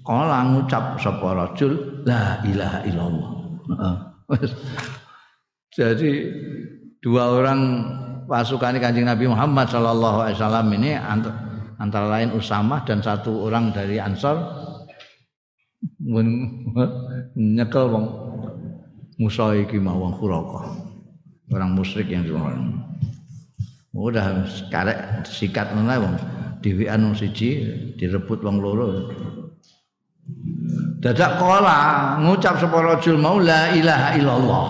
[0.07, 1.75] kala ngucap sapa rajul
[2.07, 3.31] la ilaha illallah.
[5.75, 6.11] Jadi
[7.03, 7.59] dua orang
[8.29, 10.95] pasukan Kanjeng Nabi Muhammad sallallahu alaihi wasallam ini
[11.81, 14.37] antara lain Usamah dan satu orang dari Ansor
[17.37, 18.05] nyekel wong
[19.21, 20.17] Musa iki mau wong.
[21.53, 22.81] Orang musyrik yang orang.
[23.93, 26.17] Udah karek sikat meneh wong
[26.65, 27.61] dhewean wong siji
[27.93, 29.13] direbut wong loro.
[30.97, 34.67] Dadak kala ngucap sapa rajul mau la ilaha illallah.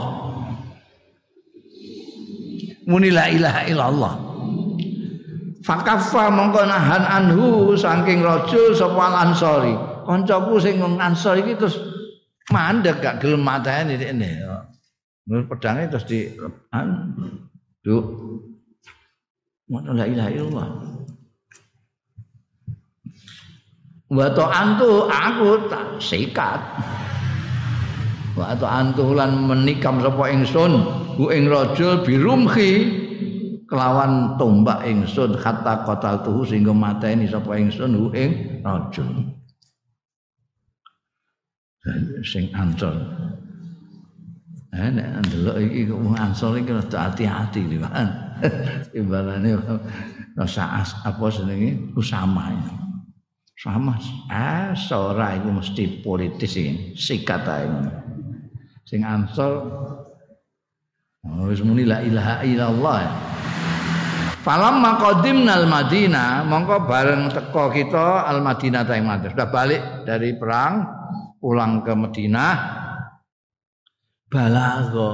[2.84, 4.14] Muni la ilaha illallah.
[5.64, 9.72] Fakaffa mongko nahan anhu saking rajul sapa ansori.
[10.04, 11.93] Kancaku sing ansor iki terus
[12.52, 14.44] mandek gak gelem mateni ini.
[15.24, 16.20] Menurut pedangnya terus di
[16.76, 17.16] an
[17.86, 18.04] duk.
[19.72, 20.70] Mana la ilaha illallah.
[24.12, 26.60] Wa antu aku tak sikat.
[28.36, 30.84] Wa antu lan menikam sapa ingsun
[31.16, 32.72] ku ing rajul birumhi
[33.70, 39.34] kelawan tombak ingsun kata kotal tuh sehingga mateni sapa ingsun hu ing rajul
[42.24, 42.96] sing ancol.
[44.74, 48.10] Eh nek ndelok iki kok wong ancol iki rada hati-hati liwat.
[48.92, 49.54] Timbalane
[50.34, 52.50] rasa apa senenge Usama.
[53.54, 53.96] Sama
[54.34, 56.98] ah ora iku mesti politis iki.
[56.98, 57.68] Sikat ae.
[58.88, 59.54] Sing ansor
[61.24, 63.00] oh, wis muni la ilaha illallah.
[64.44, 69.32] Falam maqadimna al-Madinah, mongko bareng teko kita al-Madinah ta ing Madinah.
[69.32, 70.84] Sudah balik dari perang,
[71.44, 72.56] pulang ke Madinah.
[74.32, 75.12] Balago.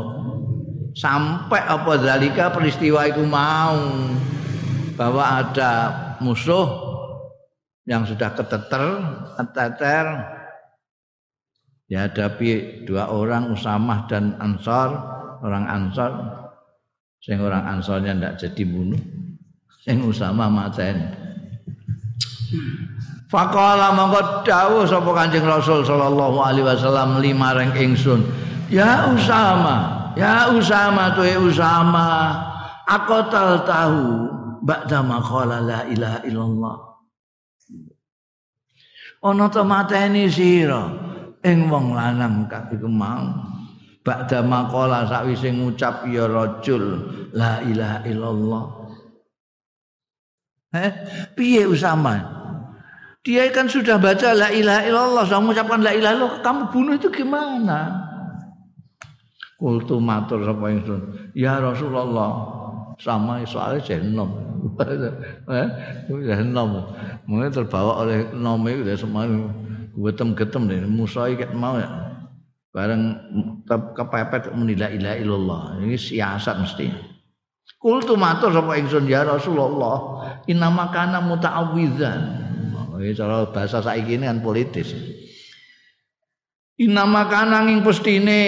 [0.93, 3.81] Sampai apa zalika peristiwa itu mau
[4.93, 5.71] bahwa ada
[6.21, 6.69] musuh
[7.89, 9.01] yang sudah keteter,
[9.41, 10.05] keteter
[11.89, 14.93] dihadapi dua orang Usamah dan Ansor,
[15.41, 16.13] orang Ansor
[17.19, 19.01] sing orang Ansornya ndak jadi bunuh
[19.81, 21.09] sing Usama mateni.
[23.29, 28.25] Faqala mongko dawuh sapa Kanjeng Rasul sallallahu alaihi wasallam lima reng ingsun.
[28.73, 32.41] Ya Usama, ya Usama tuh Usama,
[32.89, 34.01] aku tahu
[34.65, 36.75] ba'da maqala la ilaha illallah.
[39.21, 40.89] Ana to mateni sira
[41.45, 43.29] ing wong lanang kabeh mau.
[44.01, 46.97] Ba'da maqala sakwise ngucap ya rajul
[47.37, 48.63] la ilaha illallah.
[50.73, 50.91] Eh,
[51.37, 52.38] piye Usama?
[53.27, 57.11] Dia kan sudah baca la ilaha illallah, sudah mengucapkan la ilaha illallah, kamu bunuh itu
[57.11, 57.79] gimana?
[59.59, 62.31] Kultu matur sapa ingsun, ya Rasulullah,
[62.95, 64.31] sama soalnya jenom.
[65.51, 65.67] eh,
[66.07, 66.69] jenom.
[67.27, 69.23] Mungkin terbawa oleh nom itu udah semua
[69.99, 71.91] getem-getem deh, musuh kayak mau ya.
[72.71, 73.17] Bareng
[73.67, 75.61] kepepet muni la ilaha illallah.
[75.83, 76.87] Ini siasat mesti.
[77.75, 82.48] Kultu matur sapa ingsun ya Rasulullah, inama kana muta'awwidzan.
[82.99, 84.91] Iki cara bahasa saiki ini kan politis.
[86.79, 88.43] Inama kana ing pestine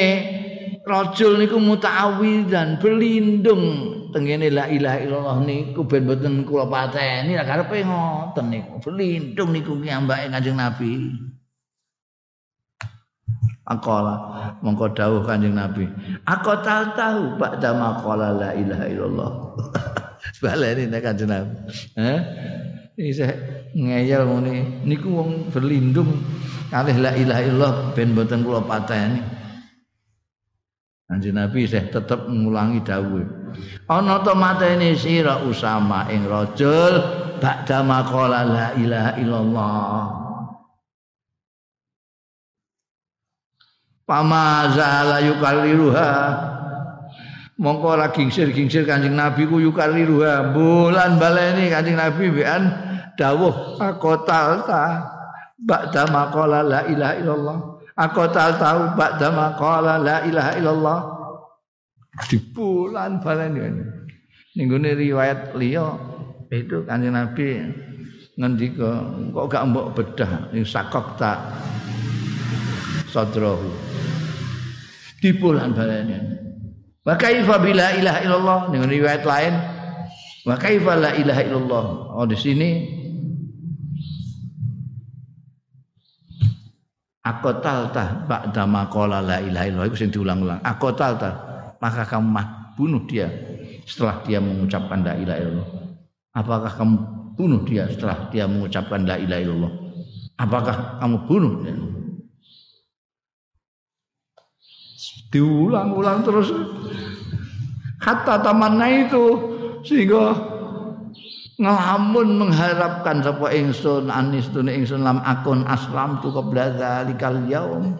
[0.83, 3.63] rajul niku muta'awwidzan, berlindung
[4.11, 8.73] tengene la ilaha illallah niku ben mboten kula pateni, karepe ngoten niku.
[8.83, 10.91] Berlindung niku kiambake Kanjeng Nabi.
[13.67, 14.15] Akola
[14.59, 15.87] mongko dawuh Kanjeng Nabi.
[16.27, 19.31] Aku tahu tahu ba'da maqala la ilaha illallah.
[20.43, 21.51] Baleni nek Kanjeng Nabi.
[21.95, 22.19] Eh?
[22.99, 23.23] Iki
[23.75, 26.11] ngeyel ngene niku wong berlindung
[26.67, 29.19] kalih la ilaha illallah ben mboten kula pateni.
[31.07, 33.27] Kanjeng Nabi saya tetep ngulangi dawuh.
[33.91, 37.03] Ana to mateni sira Usama ing rajul
[37.43, 40.21] ba'da maqala la ilaha illallah.
[44.11, 46.11] pamazala yukalliruha
[47.61, 52.73] mongko ora gingsir-gingsir Kanjeng Nabi ku yukalliruha bulan baleni Kanjeng Nabi bean
[53.13, 55.05] dawuh akotal ta
[55.61, 57.57] ba'da maqala la ilaha illallah.
[57.93, 60.99] Akotal tahu ba'da maqala la ilaha illallah.
[62.25, 63.61] Di bulan baleni
[64.57, 65.95] ning riwayat liya
[66.49, 67.61] itu Kanjeng Nabi
[68.41, 69.05] ngendika
[69.37, 70.49] kok gak mbok bedah?
[70.49, 71.37] Ing sakok tak?
[73.13, 73.69] Sadrahu.
[75.21, 76.40] Dipulan balane.
[77.01, 79.53] Wa kaifa bila ilaha illallah dengan riwayat lain
[80.45, 81.85] wa kaifa la ilaha illallah.
[82.13, 82.69] Oh di sini
[87.21, 90.61] Akotal tah ba'da maqala la ilaha illallah itu sing diulang-ulang.
[90.65, 91.33] Akotal tah
[91.77, 92.33] maka kamu
[92.77, 93.29] bunuh dia
[93.85, 95.69] setelah dia mengucapkan la ilaha illallah.
[96.33, 96.95] Apakah kamu
[97.37, 99.73] bunuh dia setelah dia mengucapkan la ilaha illallah?
[100.37, 101.75] Apakah kamu bunuh dia?
[105.31, 106.51] Diulang-ulang terus.
[108.01, 109.25] Kata tamanna itu
[109.85, 110.33] sehingga
[111.61, 117.95] ngelamun mengharapkan sapa ingsun anis tune ingsun lam akun aslam tu qabla dzalikal yaum.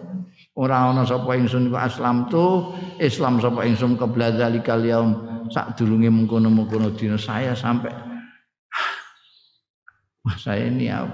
[0.52, 5.32] Ora ana sapa ingsun iku aslam tu Islam sapa ingsun qabla dzalikal yaum.
[5.52, 7.92] Sadurunge mengkono-mengkono dina saya sampai
[10.22, 11.04] wah saya ini ya,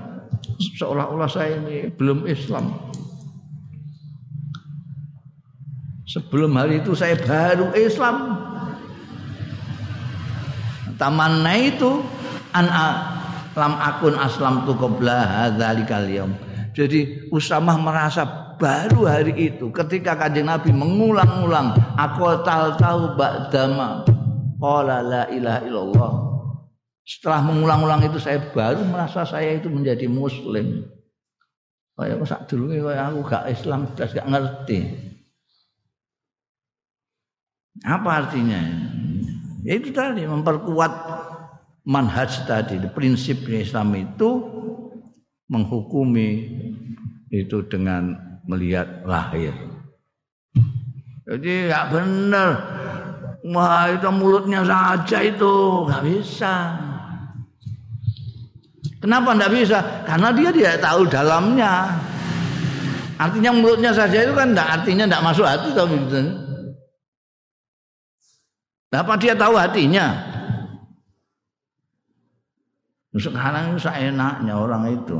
[0.78, 2.70] seolah-olah saya ini belum Islam
[6.08, 8.40] Sebelum hari itu saya baru Islam.
[10.96, 12.00] Tamanna itu
[12.56, 12.66] an
[13.52, 16.32] lam akun aslam tu qabla hadzalikal yaum.
[16.72, 18.24] Jadi Usamah merasa
[18.56, 24.08] baru hari itu ketika kanjeng Nabi mengulang-ulang aku tahu ba'dama
[24.56, 26.12] qala la ilaha illallah.
[27.04, 30.88] Setelah mengulang-ulang itu saya baru merasa saya itu menjadi muslim.
[31.98, 35.07] Kayak sak dulu kayak aku gak Islam, gak ngerti.
[37.84, 38.58] Apa artinya?
[39.62, 40.92] Ya itu tadi memperkuat
[41.84, 44.30] manhaj tadi, prinsip Islam itu
[45.48, 46.30] menghukumi
[47.28, 48.16] itu dengan
[48.48, 49.52] melihat lahir.
[51.28, 52.50] Jadi ya benar
[53.48, 56.74] Wah itu mulutnya saja itu nggak bisa.
[58.98, 59.78] Kenapa nggak bisa?
[60.04, 62.02] Karena dia tidak tahu dalamnya.
[63.16, 66.47] Artinya mulutnya saja itu kan enggak artinya enggak masuk hati tahu gitu.
[68.88, 70.16] Apa dia tahu hatinya?
[73.18, 75.18] Sekarang seenaknya orang itu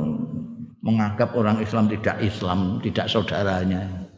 [0.86, 4.08] menganggap orang Islam tidak Islam, tidak saudaranya.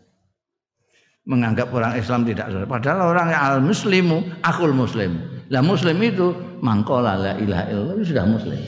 [1.25, 2.69] Menganggap orang Islam tidak saudara.
[2.69, 5.19] Padahal orang yang al muslimu akul muslim.
[5.51, 6.31] Lah muslim itu
[6.63, 8.61] mangkola la ilaha illallah itu sudah muslim.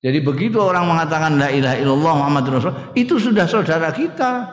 [0.00, 4.48] Jadi begitu orang mengatakan la ilaha illallah Muhammad Rasul itu sudah saudara kita.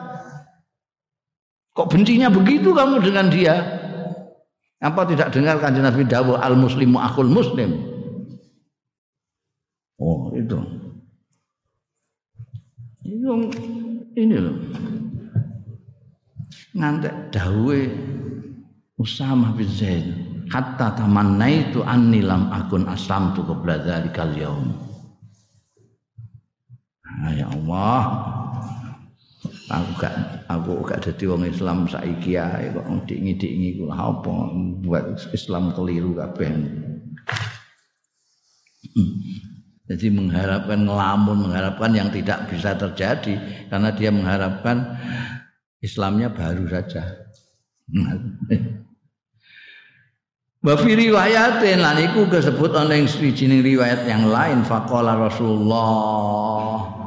[1.72, 3.56] Kok bencinya begitu kamu dengan dia?
[4.78, 7.74] Apa tidak dengar kanjeng Nabi dawuh al muslimu akul muslim?
[9.98, 10.54] Oh, itu.
[13.02, 13.50] Itu
[14.14, 14.56] ini loh.
[16.78, 17.90] Ngantek dawuhe
[18.98, 20.06] Usamah bin Zaid
[20.50, 24.74] hatta tamannaitu anni lam akun aslamtu qabla dzalikal yaum.
[27.18, 28.37] Nah, ya Allah.
[29.68, 34.32] Aku gak aku gak dadi wong Islam saiki ae kok ngidik-ngidik iku apa
[34.80, 35.04] buat
[35.36, 36.48] Islam keliru kabeh.
[39.88, 43.36] Jadi mengharapkan ngelamun, mengharapkan yang tidak bisa terjadi
[43.68, 44.96] karena dia mengharapkan
[45.84, 47.04] Islamnya baru saja.
[50.64, 56.97] Wa fi riwayatin lan iku disebut ana ing riwayat yang lain faqala Rasulullah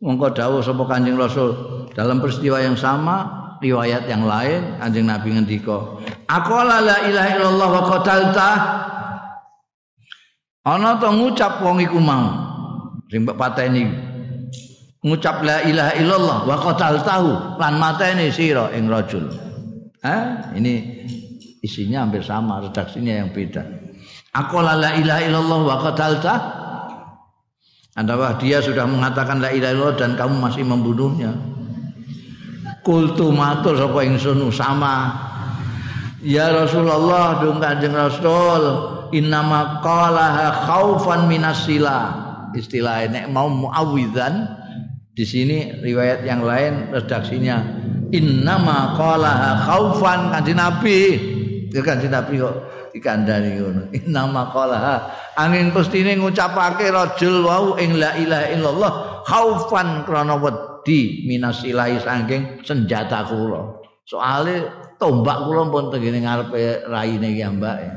[0.00, 1.52] Mongko dawuh sapa Kanjeng Rasul
[1.92, 3.28] dalam peristiwa yang sama
[3.60, 8.50] riwayat yang lain Kanjeng Nabi ngendika Aqala la ilaha illallah wa qatalta.
[10.62, 12.30] Ana to ngucap wong iku mau
[13.10, 13.90] sing pateni.
[15.02, 19.26] Ngucap la ilaha illallah wa qataltahu lan mateni sira ing rajul.
[20.06, 20.48] Ha?
[20.54, 20.72] Ini
[21.66, 23.66] isinya hampir sama redaksinya yang beda.
[24.30, 26.34] Aqala la ilaha illallah wa qatalta
[28.00, 31.36] adalah dia sudah mengatakan la ilaha illallah dan kamu masih membunuhnya.
[32.80, 35.12] Kultu matur sapa ingsun sama.
[36.24, 38.62] Ya Rasulullah dong Kanjeng Rasul,
[39.12, 42.28] innama qalaha khaufan minasila.
[42.56, 44.48] Istilah nek mau muawwidzan
[45.12, 47.62] di sini riwayat yang lain redaksinya
[48.10, 51.00] innama qalaha khaufan kanjeng Nabi.
[51.70, 52.56] Ya kanjeng Nabi kok
[52.92, 53.82] dikandani ngono.
[53.94, 54.94] Innama qalaha
[55.38, 58.92] angin pestine ngucapake rajul wau ing la ilaha illallah
[59.24, 63.80] khaufan krana wedi minasilahi saking senjata kula.
[64.06, 64.66] Soale
[64.98, 67.88] tombak kula pun tengene ngarepe raine ki mbake.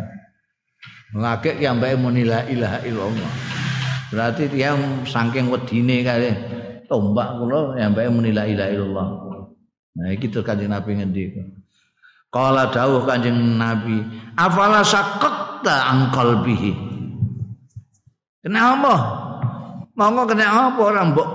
[1.17, 3.31] Ngakek ki mbake muni la ilaha illallah.
[4.13, 4.77] Berarti dia
[5.09, 6.29] saking wedine kali
[6.85, 9.07] tombak kula ya mbake muni la ilaha illallah.
[9.93, 11.62] Nah iki terus kanjeng Nabi ngendika.
[12.33, 14.01] Kala dawuh Kanjeng Nabi,
[14.33, 16.73] "Afala sakakta an qalbihi?"
[18.41, 19.21] Kenapa?
[19.93, 21.29] Monggo kena apa orang mbok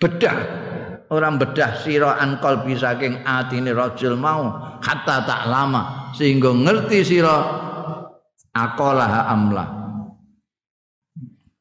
[0.00, 0.36] bedah
[1.12, 7.36] orang bedah sira an qalbi saking atine rajul mau hatta tak lama sehingga ngerti sira
[8.52, 9.64] akolaha amla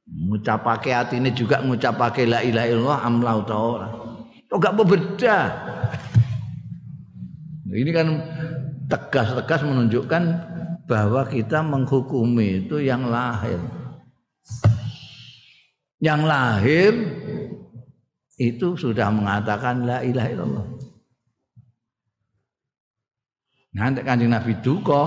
[0.07, 3.87] ngucapake atine juga ngucapake la ilaha illallah amla utawa ora
[4.47, 5.43] kok gak bedah
[7.75, 8.07] ini kan
[8.87, 10.23] tegas-tegas menunjukkan
[10.85, 13.57] bahwa kita menghukumi itu yang lahir.
[15.99, 16.91] Yang lahir
[18.37, 20.65] itu sudah mengatakan la ilaha illallah.
[23.75, 25.03] Nanti kanjeng Nabi duka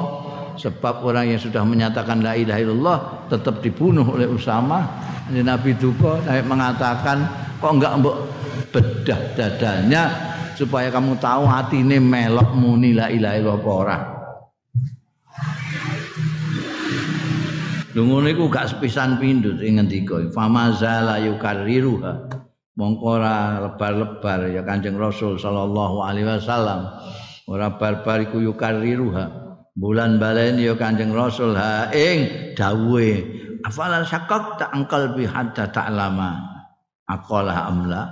[0.59, 2.99] sebab orang yang sudah menyatakan la ilaha illallah
[3.33, 4.85] tetap dibunuh oleh Usama.
[5.29, 7.29] Nabi duka mengatakan
[7.61, 8.17] kok enggak mbok
[8.73, 10.09] bedah dadanya
[10.59, 13.99] supaya kamu tahu hati ini melok muni la ilaha illallah apa ora.
[17.95, 22.35] Lungo niku gak sepisan pindho sing ngendika famazala yukarriruha.
[22.79, 26.91] Mongko ora lebar-lebar ya Kanjeng Rasul sallallahu alaihi wasallam.
[27.51, 29.47] Ora barbar iku yukarriruha.
[29.79, 36.39] Bulan balen ya Kanjeng Rasul ha ing dawuhe afala syakak ta angkal bi hatta ta'lama
[37.07, 38.03] aqala amla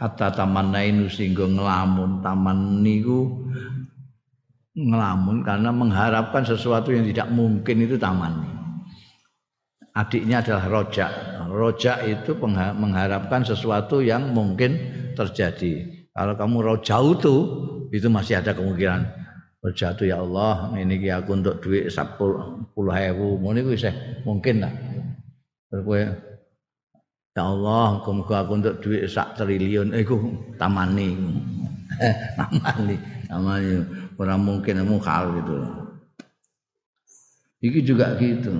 [0.00, 2.24] kata taman nainu singgo ngelamun.
[2.24, 3.44] Taman niku
[4.72, 8.48] ngelamun karena mengharapkan sesuatu yang tidak mungkin itu taman.
[9.92, 11.12] Adiknya adalah rojak.
[11.50, 14.78] Rojak itu mengharapkan sesuatu yang mungkin
[15.12, 16.06] terjadi.
[16.16, 17.36] Kalau kamu rojau itu
[17.92, 19.20] itu masih ada kemungkinan.
[19.60, 23.36] Itu ya Allah ini aku untuk duit sepuluh hebu
[24.24, 24.72] mungkin lah
[27.30, 30.18] Ya Allah, muga aku untuk duit sak triliun iku
[30.58, 31.14] tamani.
[32.38, 32.96] tamani.
[33.30, 33.86] namanya
[34.18, 35.54] orang mungkin mukhal gitu
[37.60, 38.50] Iki juga gitu.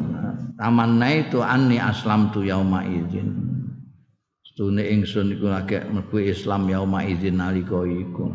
[0.60, 3.32] Tamanna itu anni aslam tu yauma izin.
[4.44, 8.28] Stune ingsun iku lagi mlebu Islam yauma izin nalika iku.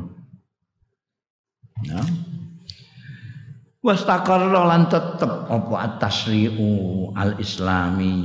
[1.85, 2.01] Ya.
[3.85, 8.17] Wastaqarra lan tetep apa at-tasri'u al-islami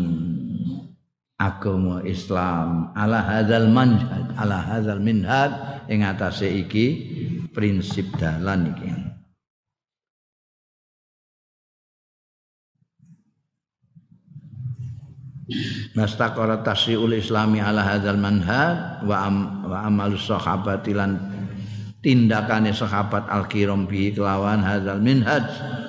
[1.40, 5.48] agama Islam ala hadzal manhaj ala hadzal minhaj
[5.88, 6.86] ing atase iki
[7.56, 8.92] prinsip dalan iki.
[15.98, 19.36] nastaqara tasyiul islami ala hadzal manhaj wa am,
[19.66, 21.18] wa amal sahabati lan
[22.04, 25.42] tindakane sahabat al-kiram bi kelawan hadzal minhaj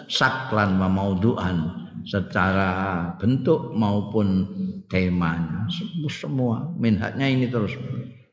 [0.09, 2.69] saklan wa maudhu'an secara
[3.17, 4.47] bentuk maupun
[4.87, 5.67] temanya.
[6.09, 7.73] Semua minhajnya ini terus.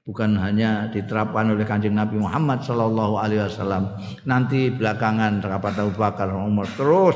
[0.09, 3.93] Bukan hanya diterapkan oleh kanjeng Nabi Muhammad Sallallahu Alaihi Wasallam.
[4.25, 7.12] Nanti belakangan sahabat Abu Bakar Umar terus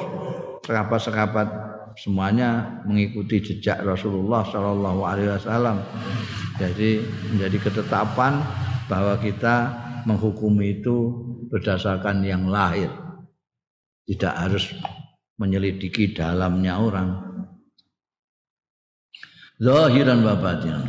[0.69, 1.49] sahabat-sahabat
[1.97, 5.81] semuanya mengikuti jejak Rasulullah Shallallahu Alaihi Wasallam.
[6.61, 8.45] Jadi menjadi ketetapan
[8.87, 9.73] bahwa kita
[10.05, 11.17] menghukumi itu
[11.49, 12.89] berdasarkan yang lahir,
[14.09, 14.73] tidak harus
[15.41, 17.11] menyelidiki dalamnya orang.
[19.63, 20.85] Zahiran wa batinan.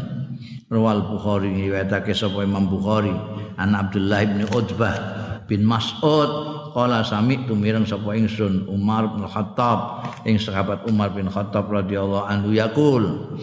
[0.73, 3.13] Rawal Bukhari riwayatake sapa Imam Bukhari
[3.61, 4.97] an Abdullah bin Utbah
[5.45, 6.29] bin Mas'ud
[6.73, 12.57] qala sami tumireng sapa ingsun Umar bin Khattab ing sahabat Umar bin Khattab radhiyallahu anhu
[12.57, 13.37] yaqul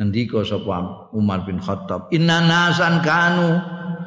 [0.00, 3.60] ngendika sapa Umar bin Khattab inna nasan kanu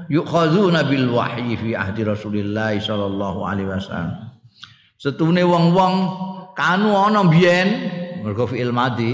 [0.09, 4.24] yukhazuna bil wahyi fi ahdi Rasulillah sallallahu alaihi wasallam
[5.05, 5.95] setune wong-wong
[6.57, 7.69] kanu ana biyen
[8.25, 9.13] mergo fi'il madi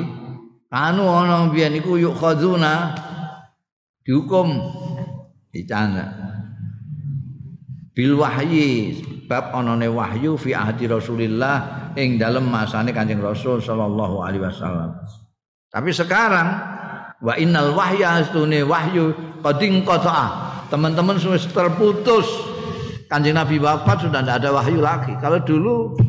[0.72, 2.96] kanu ana biyen iku yukhazuna
[4.08, 4.56] dihukum
[5.52, 6.16] dicana
[7.92, 14.44] bil wahyi bab onone wahyu fi ahdi Rasulillah ing dalem masane Kanjeng Rasul sallallahu alaihi
[14.44, 14.96] wasallam.
[15.72, 16.50] Tapi sekarang
[17.24, 20.52] wa innal wahya astune wahyu qading qata'a.
[20.68, 22.51] Teman-teman sudah terputus.
[23.12, 25.12] Kanjeng Nabi wafat sudah tidak ada wahyu lagi.
[25.20, 26.00] Kalau dulu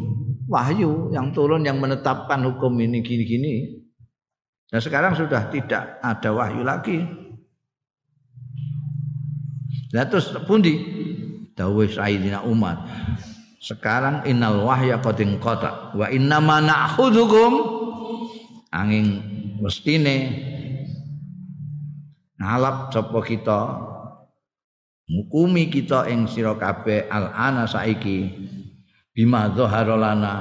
[0.47, 3.83] wahyu yang turun yang menetapkan hukum ini gini-gini.
[4.71, 7.03] Dan sekarang sudah tidak ada wahyu lagi.
[9.93, 11.03] Nah terus pundi?
[11.53, 12.81] dawuh Sayyidina Umar
[13.63, 17.53] sekarang innal wahya qad qata wa inna ma na'khudhukum
[18.75, 19.07] angin
[19.63, 20.35] mestine
[22.41, 23.61] ngalap sapa kita
[25.13, 28.33] ngukumi kita ing sira kabeh al ana saiki
[29.13, 30.35] bima zahara lana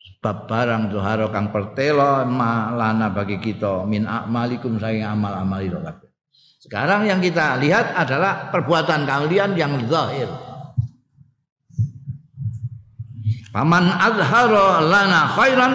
[0.00, 6.12] sebab barang zahara kang pertelo ma lana bagi kita min amalikum saing amal-amal ira kabeh
[6.62, 10.30] sekarang yang kita lihat adalah perbuatan kalian yang zahir.
[13.50, 15.72] Paman azhara lana khairan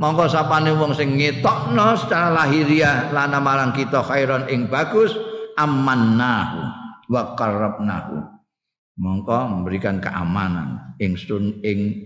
[0.00, 5.12] monggo sapane wong sing ngetokno secara lahiriah lana marang kita khairan ing bagus
[5.56, 6.60] amannahu
[7.10, 8.16] wa qarrabnahu.
[8.96, 12.00] Monggo memberikan keamanan ing sun ing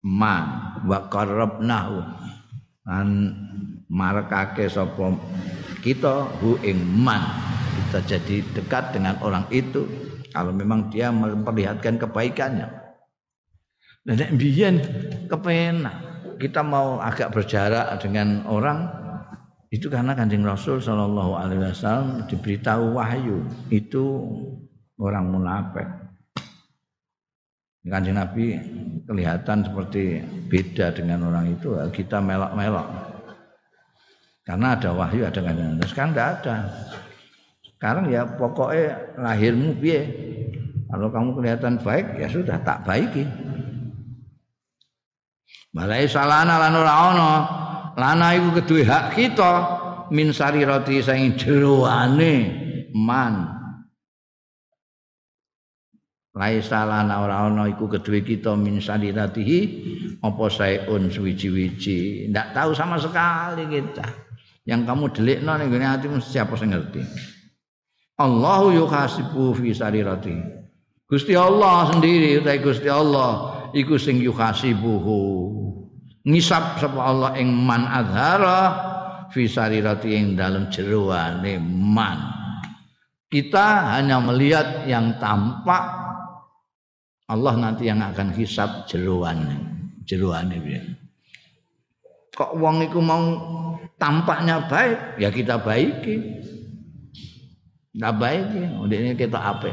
[0.00, 2.00] man wa qarrabnahu.
[2.88, 3.08] Lan
[3.92, 5.12] marekake sapa
[5.84, 7.20] kita hu ing man
[7.92, 9.84] kita jadi dekat dengan orang itu
[10.32, 12.70] kalau memang dia memperlihatkan kebaikannya
[14.08, 14.80] dan biyen
[15.28, 15.94] kepenak
[16.40, 19.01] kita mau agak berjarak dengan orang
[19.72, 23.40] itu karena kanjeng Rasul Shallallahu Alaihi Wasallam diberitahu wahyu
[23.72, 24.04] itu
[25.00, 25.88] orang munafik
[27.88, 28.60] kanjeng Nabi
[29.08, 30.20] kelihatan seperti
[30.52, 33.12] beda dengan orang itu kita melok-melok
[34.42, 35.86] karena ada wahyu, ada kanjeng Nabi.
[35.86, 36.56] Sekarang tidak ada.
[37.62, 40.02] Sekarang ya pokoknya lahirmu piye.
[40.90, 43.24] Kalau kamu kelihatan baik ya sudah tak baiki.
[45.72, 47.61] Balai salana lan ora.
[48.02, 49.52] Lana iku kedue hak kita
[50.10, 52.34] min sarirati saing jeroane
[52.90, 53.46] man.
[56.34, 59.58] Laisa lana ora ana iku kedue kita min sariratihi
[60.18, 62.26] apa saeun suwiji-wiji.
[62.26, 64.32] Ndak tahu sama sekali kita
[64.66, 67.02] yang kamu delikno ning gone atimu siapa sing ngerti
[68.22, 70.38] Allahu yuhasibu fi sarirati
[71.10, 75.18] Gusti Allah sendiri utawi Gusti Allah iku sing yuhasibuhu
[76.22, 78.60] ngisap sapa Allah ing man adhara
[79.30, 82.18] fi sarirati ing dalam jeroane man.
[83.32, 86.00] Kita hanya melihat yang tampak.
[87.32, 89.56] Allah nanti yang akan hisap jeroane
[90.04, 90.58] jeroane
[92.32, 93.22] kok wong iku mau
[94.00, 95.20] tampaknya baik?
[95.20, 96.42] Ya kita baiki.
[97.92, 98.62] Kita baiki.
[98.82, 99.68] Udah ini kita apa?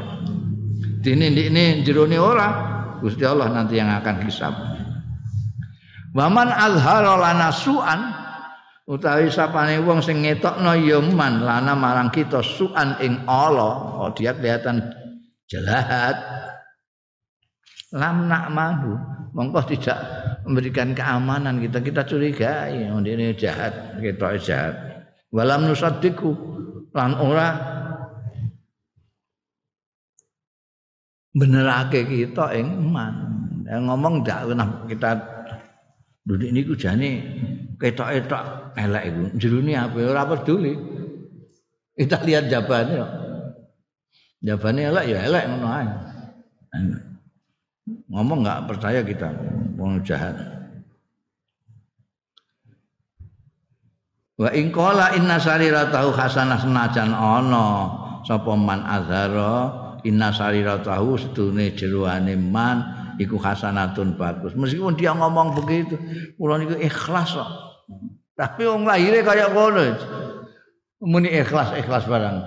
[1.00, 2.48] Dini ini jerone ora,
[3.00, 4.52] Gusti Allah nanti yang akan hisab.
[6.10, 8.00] Waman azhara lana su'an
[8.90, 14.34] utawi sapane wong sing ngetokno ya man lana marang kita su'an ing Allah, oh dia
[14.34, 14.90] kelihatan
[15.46, 16.18] jahat.
[17.94, 18.94] Lam nak madu,
[19.34, 19.98] mongko tidak
[20.46, 24.74] memberikan keamanan kita kita curigai oh ini jahat, kita jahat.
[25.30, 26.34] Walam nusaddiku
[26.90, 27.54] lan ora
[31.30, 33.14] benerake kita ing iman.
[33.70, 34.50] ngomong ndak
[34.90, 35.39] kita
[36.30, 37.26] Duduk niku jane
[37.74, 39.22] ketok-etok elek iku.
[39.34, 40.78] Jerune apa ora peduli.
[41.98, 43.02] Kita lihat jawabannya.
[44.38, 45.68] Jawabannya elek ya elek ngono.
[48.14, 49.26] Ngomong nggak percaya kita,
[49.74, 50.38] wong jahat.
[54.38, 57.90] Wa in qala inna sariratahu hasanah senajan ana
[58.22, 59.54] sapa man azhara
[60.06, 64.56] inna sariratahu sedune jeroane man iku hasanatun bagus.
[64.56, 66.00] Meskipun dia ngomong begitu,
[66.40, 67.50] kula niku ikhlas kok.
[68.32, 70.00] Tapi wong lahire kaya ngono.
[71.04, 72.38] Muni ikhlas ikhlas barang.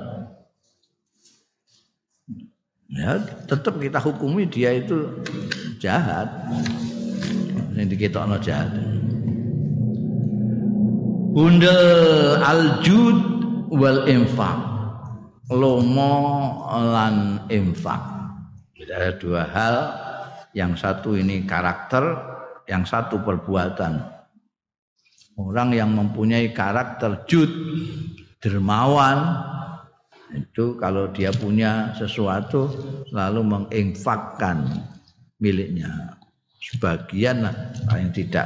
[2.94, 3.18] Ya,
[3.50, 5.22] tetap kita hukumi dia itu
[5.82, 6.30] jahat.
[7.74, 8.70] Ini diketokno jahat.
[11.34, 13.18] Bundel aljud
[13.74, 14.58] wal infak.
[15.50, 16.14] Lomo
[16.70, 18.14] lan infak.
[18.84, 19.76] Ada dua hal
[20.54, 22.06] yang satu ini karakter,
[22.70, 24.00] yang satu perbuatan.
[25.34, 27.50] Orang yang mempunyai karakter jud,
[28.38, 29.42] dermawan,
[30.34, 32.70] itu kalau dia punya sesuatu
[33.10, 34.86] selalu menginfakkan
[35.42, 36.18] miliknya.
[36.62, 37.56] Sebagian lah,
[37.90, 38.46] paling tidak.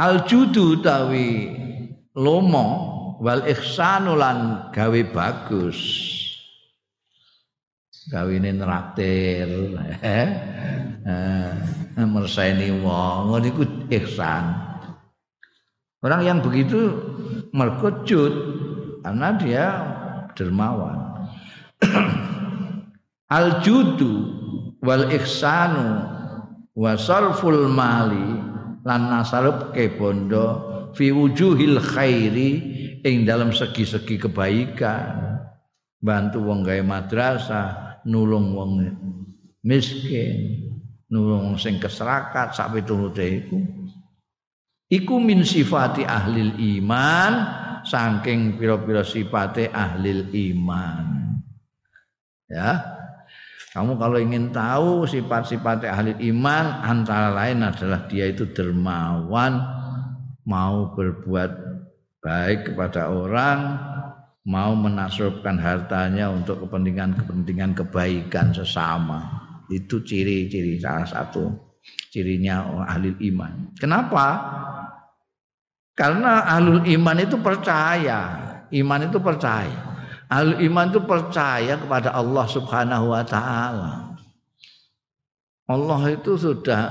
[0.00, 1.52] Al judu tawi
[2.16, 2.68] lomo
[3.20, 6.19] wal ihsanulan gawe bagus
[8.08, 10.28] kawine nraktir eh,
[12.00, 13.36] merseni wong.
[13.44, 14.44] Niku ihsan.
[16.00, 16.96] Orang yang begitu
[17.52, 18.32] merkejut
[19.04, 19.64] karena dia
[20.32, 21.28] dermawan.
[23.36, 24.32] Al judu
[24.80, 26.08] wal ihsanu
[26.72, 28.40] wa sarful mali
[28.80, 30.48] lan nasarep ke bondo
[30.96, 32.50] fi wujuhil khairi
[33.04, 35.36] ing dalam segi-segi kebaikan.
[36.00, 38.70] Bantu wong gawe madrasah nulung wong
[39.64, 40.70] miskin,
[41.10, 43.58] nulung sing keserakat sak piturute iku.
[44.90, 46.50] Iku min sifati ahli
[46.82, 47.32] iman
[47.86, 51.06] saking pira-pira sifate ahli iman.
[52.50, 52.98] Ya.
[53.70, 59.62] Kamu kalau ingin tahu sifat-sifat ahli iman antara lain adalah dia itu dermawan,
[60.42, 61.52] mau berbuat
[62.18, 63.78] baik kepada orang,
[64.48, 69.48] mau menasrubkan hartanya untuk kepentingan-kepentingan kebaikan sesama.
[69.68, 71.70] Itu ciri-ciri salah satu
[72.10, 73.72] cirinya ahli iman.
[73.78, 74.26] Kenapa?
[75.94, 78.20] Karena ahlul iman itu percaya,
[78.72, 79.78] iman itu percaya.
[80.30, 84.16] Ahlul iman itu percaya kepada Allah Subhanahu wa taala.
[85.70, 86.82] Allah itu sudah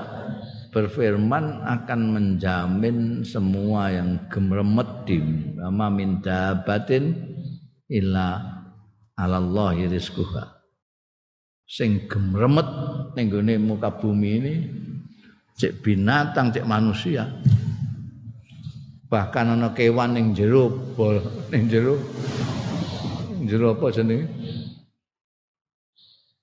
[0.69, 5.19] berfirman akan menjamin semua yang gemremet di
[5.57, 7.17] sama minta batin
[7.89, 8.37] illa
[9.17, 10.61] alallahi rizquha.
[11.69, 12.65] Sing gemremet
[13.13, 14.53] ning gone muka bumi ini
[15.57, 17.29] cek binatang cek manusia.
[19.09, 21.17] Bahkan ana kewan ning jero bol
[21.49, 21.97] ning jero
[23.45, 24.25] jero apa jenenge?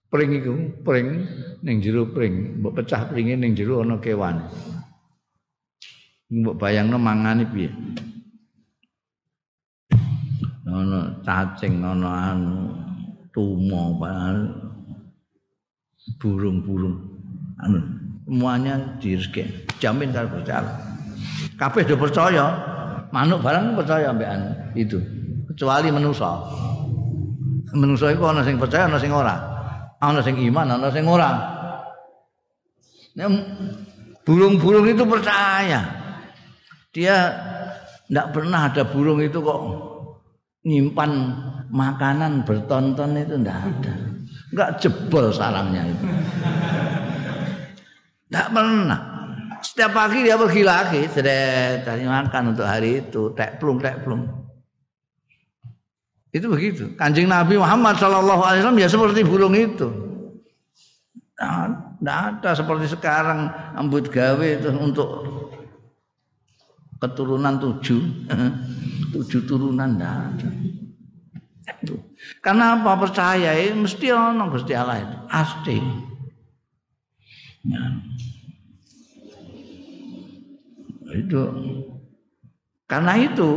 [0.07, 0.53] Pring iku
[0.86, 1.26] pring
[1.62, 2.62] ning jero pring.
[2.62, 4.47] Mbok pecah pringe ning jero ana kewan.
[6.30, 7.70] Mbok bayangno mangane piye
[10.67, 12.75] ana cacing ana anu
[13.31, 13.95] tumo
[16.19, 16.97] burung-burung.
[17.62, 17.79] Anu
[18.27, 20.67] semuanya direzeki jamin kalau percaya
[21.57, 22.45] kabeh do percaya
[23.14, 24.99] manuk barang percaya ambekan itu.
[25.55, 26.43] Kecuali manusa.
[27.73, 29.37] Manusa iku ana sing percaya ana sing ora.
[30.03, 31.31] Ana sing iman ana sing ora.
[34.27, 35.81] Burung-burung itu percaya.
[36.93, 37.17] Dia
[38.11, 39.61] tidak pernah ada burung itu kok
[40.67, 41.11] nyimpan
[41.71, 43.95] makanan bertonton itu enggak ada.
[44.51, 46.07] Enggak jebol sarangnya itu.
[48.27, 49.01] Enggak pernah.
[49.62, 54.27] Setiap pagi dia pergi lagi, cari makan untuk hari itu, tek plung tek plung.
[56.35, 56.93] Itu begitu.
[56.99, 59.89] Kanjeng Nabi Muhammad Shallallahu Alaihi Wasallam ya seperti burung itu.
[61.37, 65.09] Tidak ada seperti sekarang ambut gawe itu untuk
[67.03, 68.03] keturunan tujuh
[69.14, 70.51] tujuh turunan ada
[72.42, 75.78] Karena apa percaya ya, mesti ono Gusti Allah itu pasti.
[77.66, 77.84] Ya.
[81.16, 81.42] Itu
[82.86, 83.51] karena itu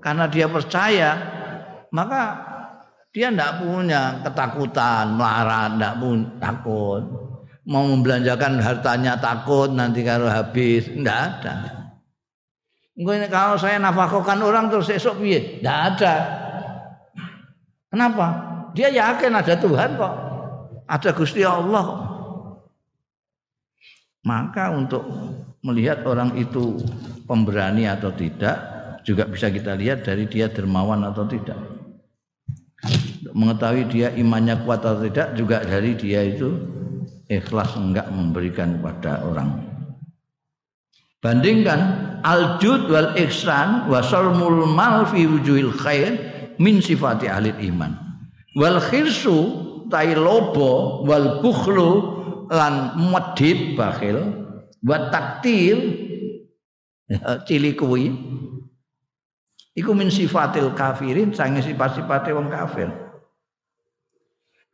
[0.00, 1.10] karena dia percaya
[1.92, 2.40] maka
[3.12, 7.02] dia tidak punya ketakutan, melarat, tidak pun takut.
[7.68, 11.81] Mau membelanjakan hartanya takut nanti kalau habis, tidak ada.
[13.32, 15.58] Kalau saya nafkahkan orang terus esok piye?
[15.60, 16.14] Tidak ada.
[17.88, 18.26] Kenapa?
[18.76, 20.14] Dia yakin ada Tuhan kok.
[20.88, 22.12] Ada Gusti Allah
[24.22, 25.02] Maka untuk
[25.66, 26.78] melihat orang itu
[27.26, 28.54] pemberani atau tidak
[29.02, 31.58] juga bisa kita lihat dari dia dermawan atau tidak.
[33.22, 36.54] Untuk mengetahui dia imannya kuat atau tidak juga dari dia itu
[37.26, 39.71] ikhlas enggak memberikan kepada orang.
[41.22, 41.80] Bandingkan
[42.26, 46.10] al-jud wal ihsan wa sarmul mal fi wujuhil khair
[46.58, 47.94] min sifati ahli iman.
[48.58, 51.90] Wal khirsu tai lobo wal bukhlu
[52.50, 54.18] lan medit bakhil
[54.82, 55.78] wa taktil
[57.06, 58.10] ya, cili kuwi
[59.78, 62.90] iku min sifatil kafirin sange sifat-sifate wong kafir.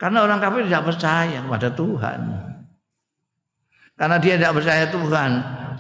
[0.00, 2.20] Karena orang kafir tidak percaya kepada Tuhan.
[3.98, 5.30] Karena dia tidak percaya Tuhan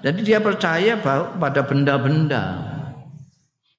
[0.04, 0.96] jadi dia percaya
[1.38, 2.44] pada benda-benda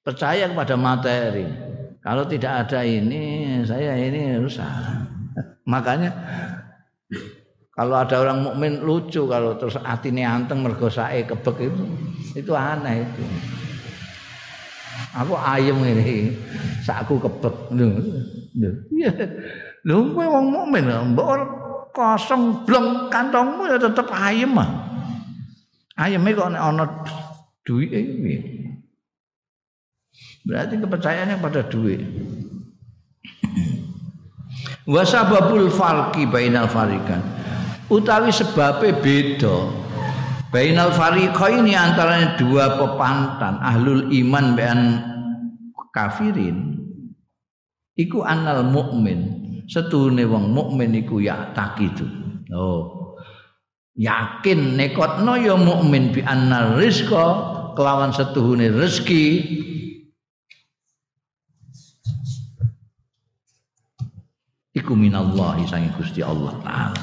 [0.04, 4.64] percaya kepada materi kalau tidak ada ini, saya ini rusak.
[5.72, 6.08] Makanya
[7.76, 11.84] kalau ada orang mukmin lucu kalau terus atine anteng mergo sae kebek itu
[12.40, 13.22] itu aneh itu.
[15.12, 16.32] Aku ayem ini,
[16.88, 17.68] sakku kebek.
[18.56, 19.10] Iya.
[19.84, 21.36] Lho kowe wong mukmin mbok
[21.92, 24.89] kosong blong kantongmu ya tetep ayem ah.
[25.98, 26.84] Ayeme kok nek ana
[27.66, 28.38] duwike piye?
[30.44, 32.00] Berarti kepercayaannya pada duit.
[34.92, 37.20] Wasababul farqi bainal farikan.
[37.90, 39.56] Utawi sebabnya beda.
[40.50, 40.90] Bainal
[41.54, 44.80] ini antara dua pepantan ahlul iman bean
[45.94, 46.74] kafirin.
[47.94, 49.38] Iku anal mukmin.
[49.70, 52.02] Setune wong mukmin iku ya takidu.
[52.50, 52.99] Oh.
[53.98, 57.26] Yakin nekotno ya mukmin bi annal rizqa
[57.74, 59.26] kelawan setuhune rezeki.
[64.70, 67.02] Iku minallahi sange Gusti Allah taala.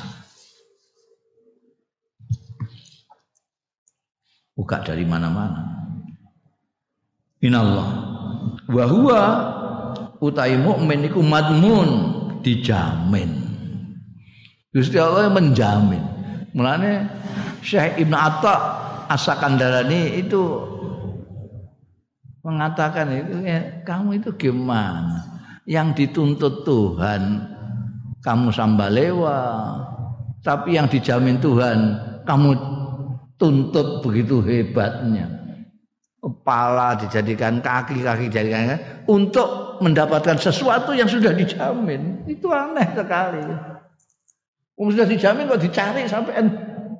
[4.56, 5.62] Buka dari mana-mana.
[7.44, 7.90] Minallah
[8.66, 9.22] wa huwa
[10.18, 11.90] utai mukmin iku madmun
[12.42, 13.46] dijamin.
[14.74, 16.17] Gusti Allah menjamin
[16.56, 17.08] mulane
[17.64, 18.56] Syekh Ibn Atta
[19.08, 20.44] Asakandarani itu
[22.44, 25.24] mengatakan itu ya, kamu itu gimana?
[25.68, 27.44] Yang dituntut Tuhan
[28.24, 29.40] kamu sambalewa
[30.44, 31.80] tapi yang dijamin Tuhan
[32.24, 32.50] kamu
[33.36, 35.28] tuntut begitu hebatnya.
[36.24, 42.28] Kepala dijadikan kaki kaki dijadikan untuk mendapatkan sesuatu yang sudah dijamin.
[42.28, 43.44] Itu aneh sekali
[44.78, 46.46] um, sudah dijamin kok dicari sampai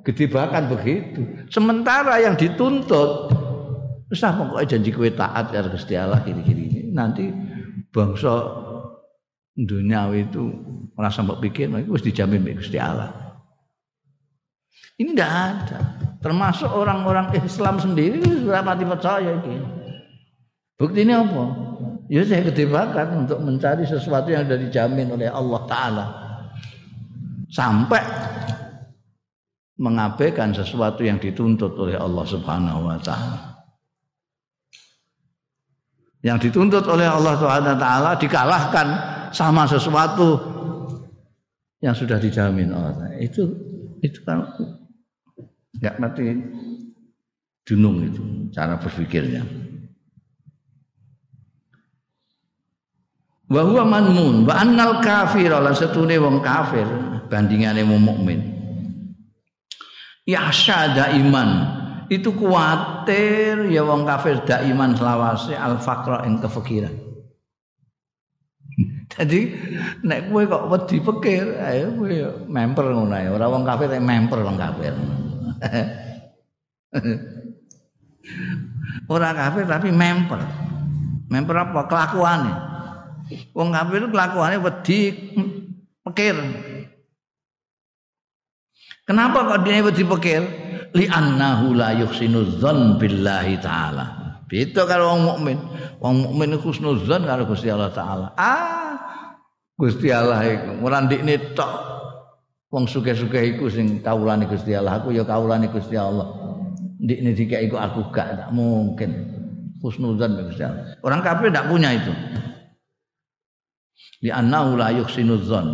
[0.02, 3.30] gede bahkan begitu sementara yang dituntut
[4.10, 7.30] terus pokoknya janji kue taat ya Gusti Allah kiri-kiri nanti
[7.94, 8.66] bangsa
[9.58, 10.44] duniawi itu
[10.94, 13.10] merasa mbok pikir itu harus dijamin oleh Gusti Allah.
[14.98, 15.80] Ini tidak ada.
[16.18, 19.62] Termasuk orang-orang Islam sendiri sudah mati percaya ini.
[20.74, 21.42] Bukti ini apa?
[22.10, 22.66] Ya saya gede
[23.14, 26.06] untuk mencari sesuatu yang sudah dijamin oleh Allah Ta'ala.
[27.48, 28.04] Sampai
[29.78, 33.62] mengabaikan sesuatu yang dituntut oleh Allah Subhanahu wa taala.
[36.20, 38.86] Yang dituntut oleh Allah Subhanahu wa taala dikalahkan
[39.30, 40.42] sama sesuatu
[41.78, 43.14] yang sudah dijamin Allah.
[43.22, 43.54] Itu
[44.02, 44.42] itu kan
[45.78, 46.26] nggak mati
[47.62, 49.46] dunung itu cara berpikirnya.
[53.48, 56.84] Wa huwa manmun wa annal kafir lan setune wong kafir
[57.28, 58.40] bandingane wong mukmin.
[60.28, 61.48] Ya syada iman
[62.08, 66.92] itu kuatir ya wong kafir dak iman selawase al faqra ing kefikiran.
[69.12, 69.40] Jadi
[70.04, 72.16] nek kowe kok wedi pikir, ayo kowe
[72.48, 73.28] memper ngono ae.
[73.28, 74.94] Ora wong kafir nek memper wong kafir.
[79.08, 80.40] Ora kafir tapi memper.
[81.28, 81.88] Memper apa?
[81.88, 82.52] Kelakuane.
[83.52, 85.12] Wong kafir kelakuane wedi
[86.04, 86.36] pikir.
[89.08, 90.42] Kenapa kok dia wedi pikir?
[90.92, 92.60] Li annahu la yuhsinu
[93.00, 94.36] billahi taala.
[94.44, 95.58] Beda kalau wong mukmin.
[96.04, 98.36] Wong mukmin husnuzan karo Gusti Allah taala.
[98.36, 98.88] Ah,
[99.78, 101.72] Gusti Allah iku ndikne tok
[102.68, 106.28] wong sugih-sugih iku sing kawulane Gusti Allah aku ya kawulane Gusti Allah
[107.00, 109.38] ndikne dikai iku aku gak tak mungkin
[109.80, 112.12] husnuzan Gusti Allah orang kafir tidak punya itu
[114.18, 115.66] di annahu la yuhsinudzon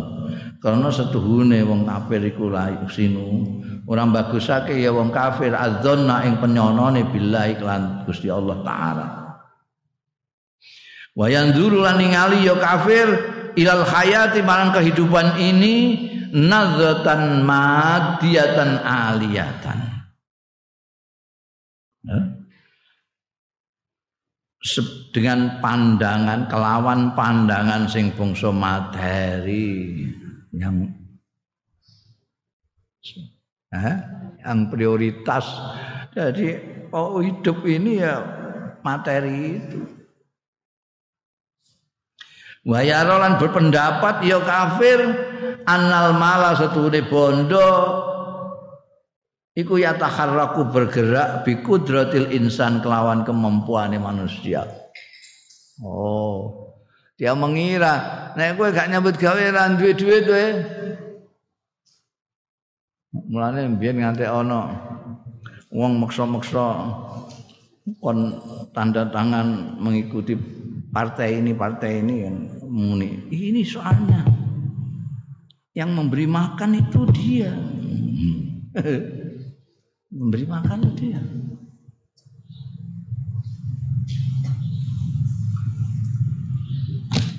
[0.65, 3.45] karena setuhune wong kafir iku la yuhsinu
[3.85, 9.07] orang bagusake ya wong kafir adzonna ing penyonone billahi lan Gusti Allah taala.
[11.13, 13.05] Wa yanzuru lan ningali ya kafir
[13.53, 16.01] ilal hayati marang kehidupan ini
[16.33, 19.79] nazatan madiyatan aliyatan.
[22.09, 22.17] Ya.
[25.13, 30.09] dengan pandangan kelawan pandangan sing bangsa materi
[30.55, 30.75] yang
[33.75, 33.95] eh,
[34.41, 35.45] yang prioritas.
[36.15, 36.55] Jadi
[36.95, 38.23] oh hidup ini ya
[38.79, 39.81] materi itu.
[42.65, 44.99] Wayarolan berpendapat ya kafir.
[45.65, 47.69] Anal mala setune bondo.
[49.55, 54.67] Iku ya taharraku bergerak bi kudratil insan kelawan kemampuan manusia.
[55.79, 56.64] Oh,
[57.15, 57.93] dia mengira
[58.35, 60.47] nek kowe gak nyambut gawe ra duwe duit kowe.
[63.31, 64.75] Mulane mbiyen nganti ana
[65.71, 66.91] wong maksa-maksa
[68.03, 68.35] kon
[68.75, 70.35] tanda tangan mengikuti
[70.91, 72.35] partai ini partai ini kan
[72.67, 74.27] muni ini soalnya.
[75.75, 77.51] Yang memberi makan itu dia.
[80.15, 81.19] Memberi makan itu dia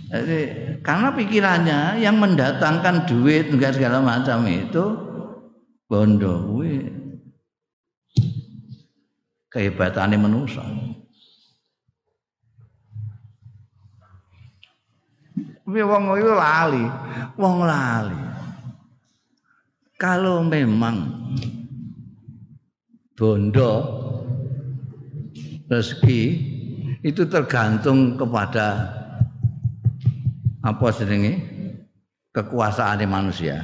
[0.07, 0.41] Jadi,
[0.87, 4.85] karena pikirannya yang mendatangkan duit enggak segala macam itu
[5.91, 6.63] bondo
[9.51, 10.63] kehebatannya manusia.
[15.67, 16.85] Tapi wong itu lali,
[17.35, 18.21] wong lali.
[19.99, 21.11] Kalau memang
[23.19, 23.73] bondo
[25.67, 26.23] rezeki
[27.03, 28.95] itu tergantung kepada
[30.67, 31.39] apa sedenge
[32.35, 33.63] kekuasaan manusia.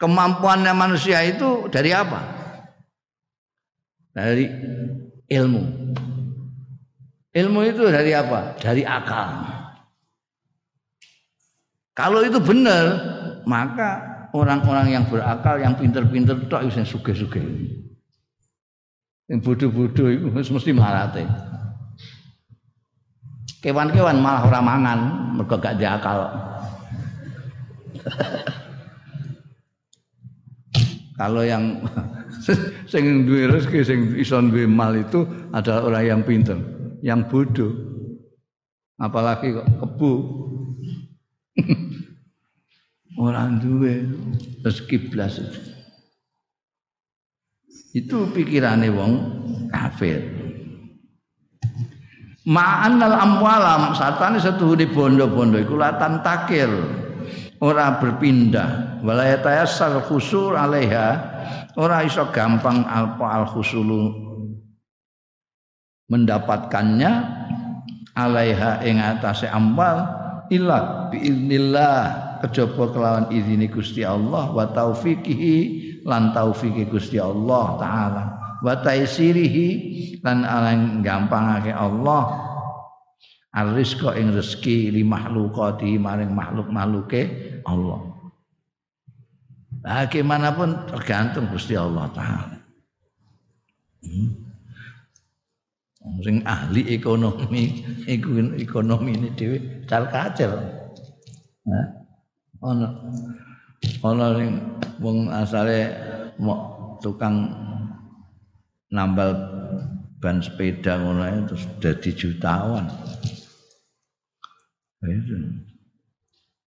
[0.00, 2.20] Kemampuannya manusia itu dari apa?
[4.16, 4.48] Dari
[5.28, 5.62] ilmu.
[7.34, 8.56] Ilmu itu dari apa?
[8.56, 9.30] Dari akal.
[11.94, 12.84] Kalau itu benar,
[13.46, 14.02] maka
[14.34, 17.42] orang-orang yang berakal, yang pinter-pinter tok yang suge-suge.
[19.30, 21.22] Yang bodoh-bodoh itu mesti marate.
[23.64, 24.98] Kewan-kewan malah orang mangan,
[25.40, 26.28] mereka gak diakal.
[31.16, 31.80] Kalau yang
[32.92, 35.24] sing duwe rezeki sing iso duwe mal itu
[35.56, 36.60] adalah orang yang pinter,
[37.00, 37.72] yang bodoh.
[39.00, 40.12] Apalagi kok kebu
[43.24, 44.04] Orang duwe
[44.60, 45.40] rezeki blas.
[47.96, 49.12] Itu pikirane wong
[49.70, 50.43] kafir.
[52.44, 56.68] Ma'anal amwala satane setuhune bondo-bondo iku latan takil
[57.64, 59.00] ora berpindah.
[59.00, 61.32] Walaya tayassal khusur alaiha.
[61.80, 64.12] Ora iso gampang alpa al khusulu
[66.12, 67.12] mendapatkannya
[68.12, 70.04] alaiha ing atase amwal
[70.52, 71.96] illa biiznillah.
[72.44, 75.56] Kejaba kelawan izini Gusti Allah wa taufiqihi
[76.04, 79.68] lan taufiki Gusti Allah taala wa taisirihi
[80.24, 82.54] lan alang gampangake Allah
[83.54, 87.22] Ar-rizqa ing rezeki li makhlukati maring makhluk-makhluke
[87.62, 88.02] Allah.
[89.78, 92.58] Bagaimanapun tergantung Gusti Allah taala.
[94.02, 94.28] Hmm.
[96.26, 97.86] Sing ahli ekonomi,
[98.58, 100.50] ekonomi ini dhewe cal kacel.
[101.70, 102.04] Nah
[102.58, 102.88] ana
[104.02, 104.50] ana sing
[104.98, 105.94] wong asale
[107.00, 107.54] tukang
[108.94, 109.34] nambal
[110.22, 112.86] ban sepeda ngono terus dadi jutawan.
[115.04, 115.36] Itu.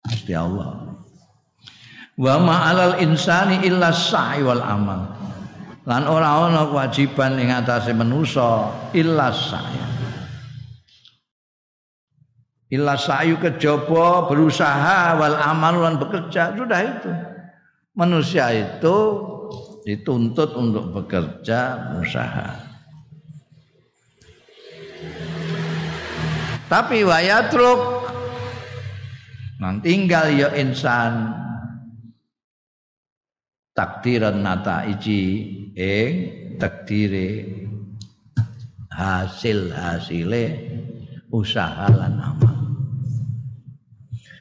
[0.04, 0.98] Pasti Allah.
[2.18, 5.16] Wa ma'alal insani illa sa'i wal amal.
[5.88, 9.80] Lan ora ana kewajiban ing atase manusa illa sa'i.
[12.68, 17.12] Illa sa'yu kejaba berusaha wal amal lan bekerja sudah itu.
[17.96, 18.96] Manusia itu
[19.88, 22.60] dituntut untuk bekerja, berusaha.
[26.68, 28.04] Tapi wayatruk
[29.56, 31.32] nang tinggal ya insan
[33.72, 35.24] takdiran nata iji
[35.72, 36.12] ing
[36.60, 37.48] takdire
[38.92, 40.44] hasil hasile
[41.32, 42.56] usaha lan amal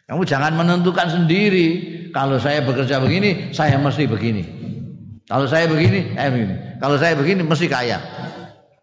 [0.07, 1.95] Kamu jangan menentukan sendiri.
[2.15, 4.56] Kalau saya bekerja begini, saya mesti begini.
[5.27, 6.55] Kalau saya begini, eh begini.
[6.79, 7.99] Kalau saya begini, mesti kaya.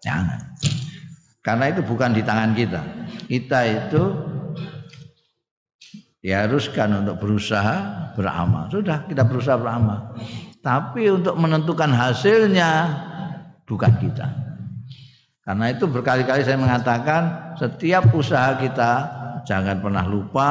[0.05, 0.41] Jangan.
[1.41, 2.81] Karena itu bukan di tangan kita.
[3.25, 4.03] Kita itu
[6.21, 7.77] diharuskan untuk berusaha
[8.13, 8.69] beramal.
[8.69, 10.17] Sudah kita berusaha beramal.
[10.61, 12.93] Tapi untuk menentukan hasilnya
[13.65, 14.29] bukan kita.
[15.45, 18.93] Karena itu berkali-kali saya mengatakan setiap usaha kita
[19.45, 20.49] jangan pernah lupa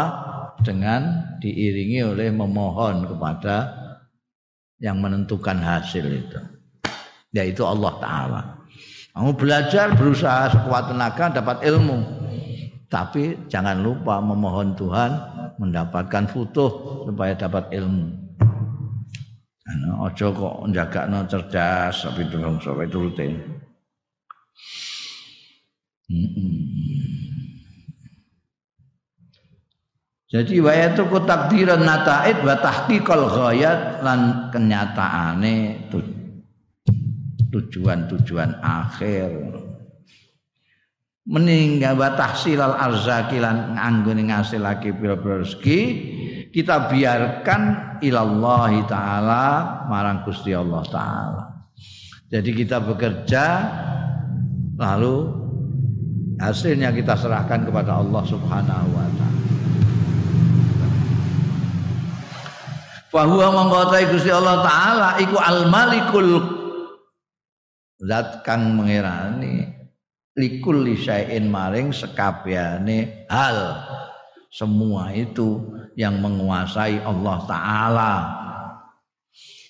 [0.61, 3.82] dengan diiringi oleh memohon kepada
[4.83, 6.39] yang menentukan hasil itu
[7.33, 8.41] yaitu Allah taala.
[9.13, 12.21] Kamu belajar berusaha sekuat tenaga dapat ilmu.
[12.89, 15.11] Tapi jangan lupa memohon Tuhan
[15.57, 18.21] mendapatkan futuh supaya dapat ilmu.
[19.63, 23.27] Ana aja kok njagakno cerdas tapi durung sampai turute.
[26.09, 27.32] Heeh.
[30.33, 35.85] Jadi wa ku takdiran nataid wa tahqiqal ghayat lan kenyataane
[37.53, 39.29] tujuan-tujuan akhir.
[41.29, 45.79] Meninggal wa tahsilal arzaki lan anggone ngasilake pira-pira rezeki
[46.49, 47.61] kita biarkan
[48.01, 49.45] ilallahi taala
[49.85, 51.45] marang Gusti Allah taala.
[52.33, 53.45] Jadi kita bekerja
[54.81, 55.29] lalu
[56.41, 59.42] hasilnya kita serahkan kepada Allah Subhanahu wa taala.
[63.13, 66.29] Fahuwa mengkotai Gusti Allah Ta'ala iku al-malikul
[68.01, 69.69] zat kang mengerani
[70.33, 73.85] likul lisain maring sekabiane hal.
[74.49, 75.61] Semua itu
[75.93, 78.13] yang menguasai Allah Ta'ala.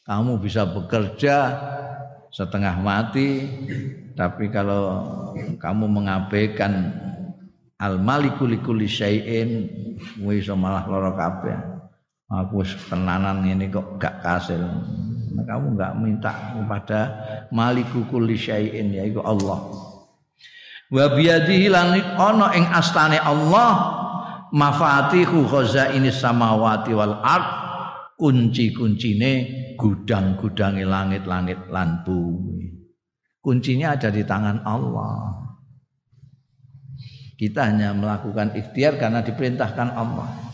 [0.08, 1.52] Kamu bisa bekerja
[2.32, 3.44] setengah mati
[4.16, 5.04] tapi kalau
[5.60, 6.96] kamu mengabaikan
[7.76, 9.68] al malikul likul lisain
[10.24, 11.73] wis malah lara kabeh
[12.30, 14.62] aku tenanan ini kok gak kasil.
[15.34, 17.00] Nah, kamu gak minta kepada
[17.50, 19.60] maliku kulli syai'in yaitu Allah.
[20.94, 23.72] Wa biyadihi lan ana ing astane Allah
[24.54, 27.48] mafatihu khazaini samawati wal ard
[28.14, 29.32] kunci-kuncine
[29.74, 32.94] gudang-gudange langit-langit lan bumi.
[33.42, 35.44] Kuncinya ada di tangan Allah.
[37.34, 40.53] Kita hanya melakukan ikhtiar karena diperintahkan Allah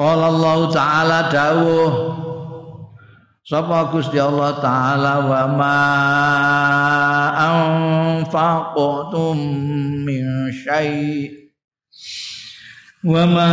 [0.00, 1.92] Qala Allah taala dawuh.
[3.44, 5.80] Sapa Gusti Allah taala wa ma
[7.36, 9.36] anfaqtum
[10.08, 11.52] min syai'
[13.04, 13.52] wa ma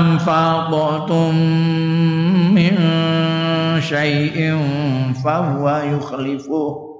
[0.00, 1.36] anfaqtum
[2.56, 2.76] min
[3.84, 6.91] syai'in fa huwa yukhlifuh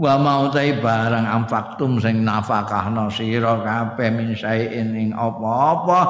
[0.00, 6.00] wa mau tai barang amfaktum sing nafakahna sira kabeh min saein ing apa-apa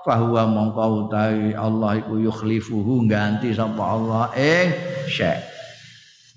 [0.00, 4.72] fahuwa mongko utawi Allah iku yukhlifuhu ganti sapa Allah ing
[5.12, 5.44] syai.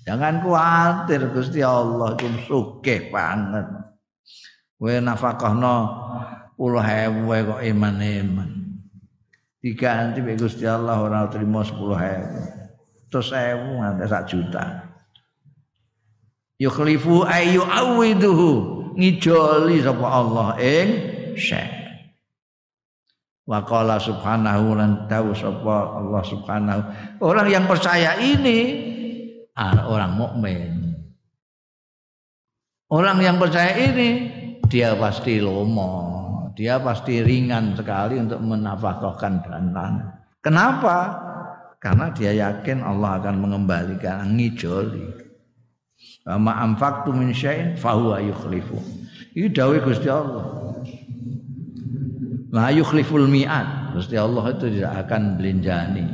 [0.04, 3.64] Jangan kuatir Gusti Allah itu sugih banget.
[4.76, 5.74] Kowe nafakahna
[6.60, 8.52] puluh ewu kok iman-iman.
[9.64, 12.40] Diganti Gusti Allah ora terima sepuluh ewu.
[13.08, 14.87] Terus ewu nganti sak juta
[16.58, 18.50] yukhlifu ayu awiduhu
[18.98, 20.88] ngijoli sapa Allah ing
[21.38, 21.78] syekh
[23.48, 26.80] wa qala subhanahu lan tahu sapa Allah subhanahu.
[27.24, 28.84] Orang yang percaya ini
[29.88, 30.92] orang mukmin.
[32.92, 34.28] Orang yang percaya ini
[34.68, 36.04] dia pasti lomo.
[36.58, 39.94] Dia pasti ringan sekali untuk menafkahkan dan
[40.42, 41.14] kenapa?
[41.78, 45.27] Karena dia yakin Allah akan mengembalikan ngijoli
[46.27, 48.79] ma anfaqtu min syai'in fa huwa yukhlifu
[49.35, 50.71] iki dawuh Gusti Allah
[52.53, 56.05] la yukhliful mi'ad Gusti Allah itu tidak akan belinjani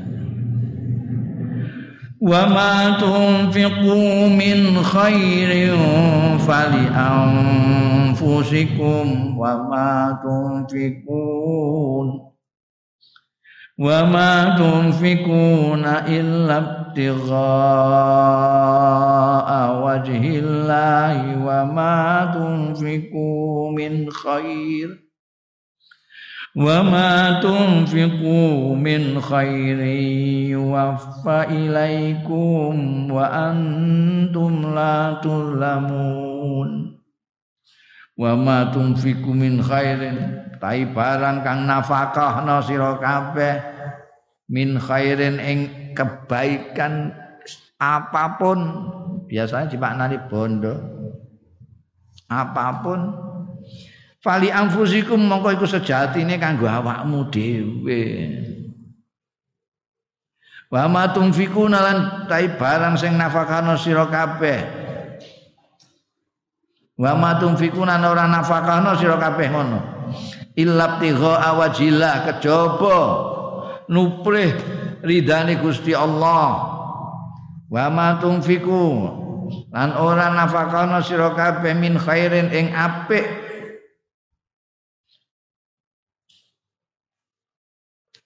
[2.20, 3.96] wa ma tunfiqu
[4.34, 6.90] min khairin fali
[8.10, 12.30] anfusikum wa ma tunfiqun
[13.80, 16.58] وما تنفقون إلا
[16.95, 17.35] ابتغاء
[19.83, 24.89] وجه الله وما تنفقوا من خير
[26.57, 29.79] وما تنفقوا من خير
[30.55, 32.73] يوفى إليكم
[33.11, 36.71] وأنتم لا تظلمون
[38.19, 40.15] وما تنفقوا من خير.
[40.65, 43.61] Tai barang kang nafkahna sira kabeh
[44.49, 47.15] min khairin ing kebaikan
[47.79, 48.59] apa pun
[49.31, 50.75] biasanya dimaknani bondo
[52.29, 53.01] apa pun
[54.25, 58.03] Fali anfusikum mongko iku sejatine kanggo awakmu dhewe.
[60.73, 64.65] Wa ma tunfikuna lan tai barang sing nafakano sira kabeh.
[66.97, 69.81] Wa ma tunfikuna ora nafakano sira kabeh ngono.
[70.57, 72.99] Illab tigha awajillah kejaba
[73.93, 74.57] nuprih
[75.05, 76.73] ridane Gusti Allah.
[77.69, 78.85] Wa ma tunfiku
[79.71, 83.45] lan ora nafakano sira kabeh min khairin ing apik.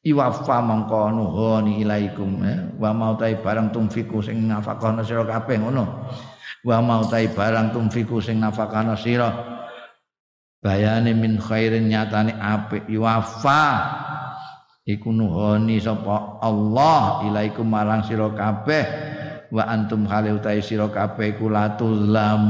[0.09, 2.59] Iwafa mongko nuhoni ilaikum eh?
[2.80, 5.84] wa mau tai barang tumfiku sing nafakana sira kabeh ngono.
[6.64, 9.28] Wa mau tai barang tumfiku sing nafakana sira.
[10.64, 12.88] Bayane min khairin nyatane apik.
[12.88, 13.62] Iwafa
[14.89, 18.89] iku nuhoni sapa Allah ilaikum marang sira kabeh
[19.52, 22.48] wa antum hale utai sira kabeh iku latulamun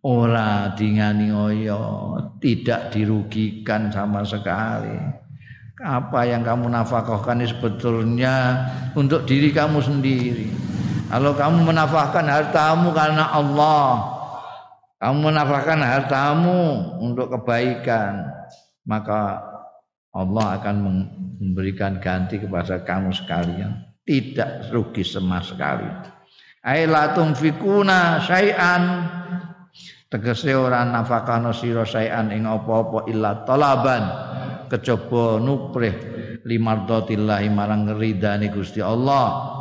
[0.00, 4.96] ora dingani oyo tidak dirugikan sama sekali
[5.80, 10.52] apa yang kamu nafkahkan sebetulnya untuk diri kamu sendiri.
[11.08, 14.12] Kalau kamu menafkahkan hartamu karena Allah,
[15.00, 16.60] kamu menafkahkan hartamu
[17.00, 18.28] untuk kebaikan,
[18.84, 19.40] maka
[20.10, 20.76] Allah akan
[21.38, 23.86] memberikan ganti kepada kamu sekalian.
[24.02, 25.86] Tidak rugi sama sekali.
[26.66, 29.06] Ailatum fikuna syai'an.
[30.10, 34.02] Tegese ora nafakano sira syai'an ing apa-apa illa talaban.
[34.66, 35.94] Kejaba nuprih
[36.42, 39.56] limardatillahi marang ridane Gusti Allah.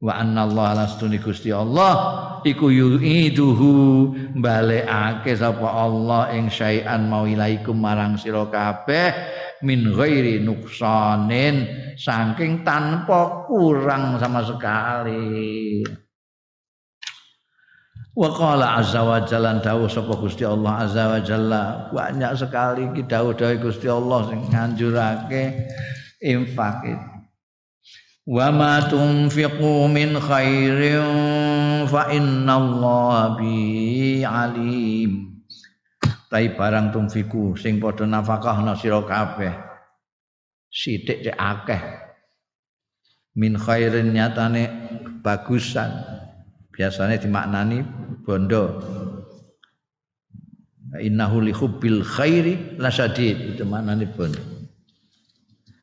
[0.00, 1.92] Wa anna Allah lastuni Gusti Allah.
[2.40, 3.72] Iku yu'iduhu
[4.40, 11.68] balekake sapa Allah ing syai'an mau ilaikum marang sira kabeh min ghairi nuksanin
[12.00, 15.84] saking tanpa kurang sama sekali
[18.20, 21.62] Wa qala azza wa jalla dawuh sapa Gusti Allah azza wa jalla
[21.94, 25.42] banyak sekali iki dawuh-dawuh Gusti Allah sing nganjurake
[26.18, 26.90] infak.
[28.26, 35.29] Wa ma tunfiqu min khairin fa innallaha bi alim.
[36.30, 39.50] Tai barang tunfiku sing padha nafkahna sira kabeh.
[40.70, 41.82] Sithik cek akeh.
[43.34, 44.70] Min khairin nyatane
[45.26, 45.90] bagusan.
[46.70, 47.82] Biasanya dimaknani
[48.22, 48.78] bondo.
[51.02, 54.38] Innahu li hubbil khairi lasadid itu maknane bondo.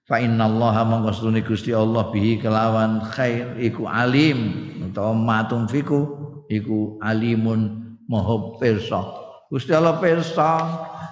[0.08, 4.72] Fa innallaha mangkastune Gusti Allah bihi kelawan khair iku alim.
[4.88, 6.08] Utawa matum fiku
[6.48, 10.50] iku alimun maha pirsa Gusti Allah pirsa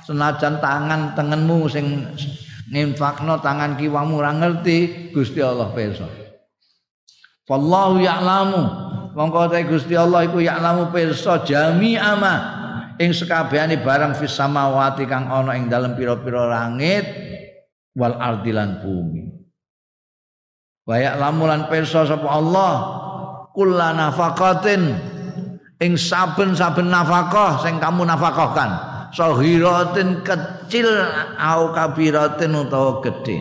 [0.04, 2.04] senajan tangan tengenmu sing
[2.68, 6.08] nginfakno tangan kiwamu ora ngerti Gusti Allah pirsa.
[7.48, 8.62] Wallahu ya'lamu.
[9.16, 12.36] Mongko te Gusti Allah iku ya'lamu pirsa jami'ama
[13.00, 17.08] ing sekabehane barang fis samawati kang ana ing dalem pira-pira langit
[17.96, 19.24] wal ardi lan bumi.
[20.84, 22.74] Wa ya'lamu lan pirsa sapa Allah
[23.56, 25.15] kullana nafaqatin
[25.80, 28.96] ing saben-saben nafkah sing kamu nafkahkan.
[29.16, 30.88] Sahiratin kecil
[31.40, 33.38] au kabiratin utawa gedhe.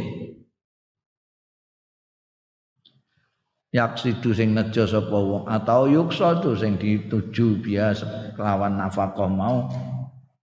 [3.74, 9.66] Yaksidu sing nejo sapa wong atau yuksa tu sing dituju biasa kelawan nafkah mau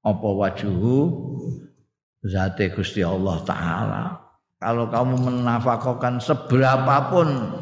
[0.03, 0.99] apa wajuhu?
[2.21, 4.03] Zate Gusti Allah taala.
[4.61, 7.57] Kalau kamu menafkahkan seberapapun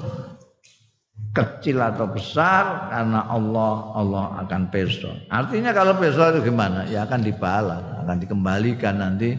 [1.30, 5.14] kecil atau besar karena Allah Allah akan perso.
[5.30, 6.90] Artinya kalau perso itu gimana?
[6.90, 9.38] Ya akan dibalas, akan dikembalikan nanti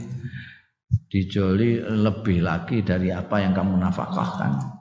[1.11, 4.79] dijoli lebih lagi dari apa yang kamu nafkahkan.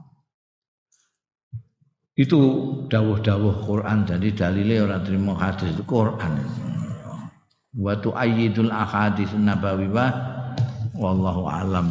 [2.20, 2.40] Itu
[2.92, 6.44] dawuh-dawuh Quran jadi dalile ora terima hadis itu Quran.
[7.80, 10.12] Wa tu'ayyidul ahadits nabawiyah
[11.00, 11.90] wallahu alam.